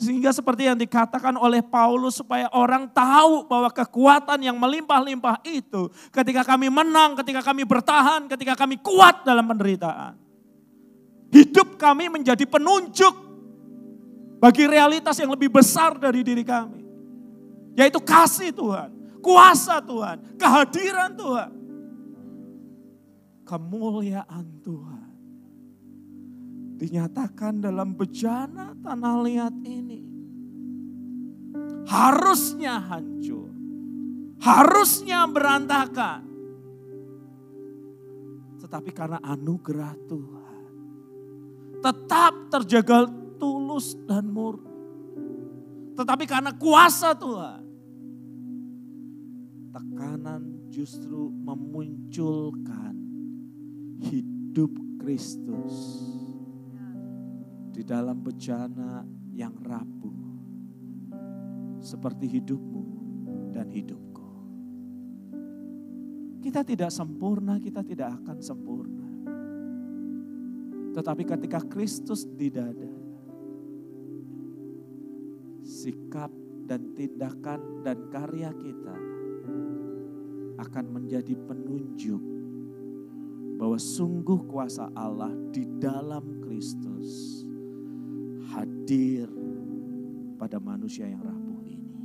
Sehingga 0.00 0.32
seperti 0.32 0.64
yang 0.64 0.80
dikatakan 0.80 1.36
oleh 1.36 1.60
Paulus 1.60 2.16
supaya 2.16 2.48
orang 2.56 2.88
tahu 2.88 3.44
bahwa 3.44 3.68
kekuatan 3.68 4.40
yang 4.40 4.56
melimpah-limpah 4.56 5.44
itu 5.44 5.92
ketika 6.08 6.40
kami 6.40 6.72
menang, 6.72 7.20
ketika 7.20 7.44
kami 7.44 7.68
bertahan, 7.68 8.24
ketika 8.24 8.56
kami 8.56 8.80
kuat 8.80 9.28
dalam 9.28 9.44
penderitaan. 9.44 10.16
Hidup 11.28 11.76
kami 11.76 12.08
menjadi 12.08 12.48
penunjuk 12.48 13.12
bagi 14.40 14.64
realitas 14.64 15.20
yang 15.20 15.36
lebih 15.36 15.52
besar 15.52 15.92
dari 16.00 16.24
diri 16.24 16.48
kami. 16.48 16.80
Yaitu 17.76 18.00
kasih 18.00 18.56
Tuhan, 18.56 19.20
kuasa 19.20 19.84
Tuhan, 19.84 20.40
kehadiran 20.40 21.12
Tuhan. 21.12 21.50
Kemuliaan 23.44 24.48
Tuhan 24.64 24.99
dinyatakan 26.80 27.60
dalam 27.60 27.92
bejana 27.92 28.72
tanah 28.80 29.16
liat 29.20 29.56
ini. 29.68 30.00
Harusnya 31.84 32.80
hancur. 32.80 33.52
Harusnya 34.40 35.28
berantakan. 35.28 36.24
Tetapi 38.64 38.90
karena 38.96 39.20
anugerah 39.20 39.92
Tuhan. 40.08 40.64
Tetap 41.84 42.32
terjaga 42.48 43.04
tulus 43.36 43.92
dan 44.08 44.32
murni. 44.32 44.72
Tetapi 46.00 46.24
karena 46.24 46.56
kuasa 46.56 47.12
Tuhan. 47.12 47.60
Tekanan 49.76 50.72
justru 50.72 51.28
memunculkan 51.28 52.96
hidup 54.00 54.72
Kristus 55.04 55.76
di 57.80 57.88
dalam 57.88 58.20
bejana 58.20 59.00
yang 59.32 59.56
rapuh. 59.56 60.20
Seperti 61.80 62.28
hidupmu 62.28 62.84
dan 63.56 63.72
hidupku. 63.72 64.28
Kita 66.44 66.60
tidak 66.60 66.92
sempurna, 66.92 67.56
kita 67.56 67.80
tidak 67.80 68.20
akan 68.20 68.36
sempurna. 68.44 69.08
Tetapi 70.92 71.24
ketika 71.24 71.64
Kristus 71.72 72.28
di 72.28 72.52
dada, 72.52 72.92
sikap 75.64 76.28
dan 76.68 76.92
tindakan 76.92 77.80
dan 77.80 78.12
karya 78.12 78.52
kita 78.60 78.96
akan 80.68 80.84
menjadi 81.00 81.32
penunjuk 81.48 82.20
bahwa 83.56 83.80
sungguh 83.80 84.44
kuasa 84.44 84.92
Allah 84.92 85.32
di 85.48 85.64
dalam 85.80 86.44
Kristus 86.44 87.39
hadir 88.90 89.30
pada 90.34 90.58
manusia 90.58 91.06
yang 91.06 91.22
rapuh 91.22 91.62
ini. 91.62 92.02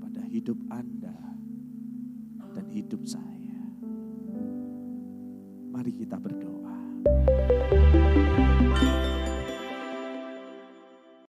Pada 0.00 0.24
hidup 0.32 0.56
Anda 0.72 1.12
dan 2.56 2.64
hidup 2.72 3.04
saya. 3.04 3.60
Mari 5.68 5.92
kita 6.00 6.16
berdoa. 6.16 6.80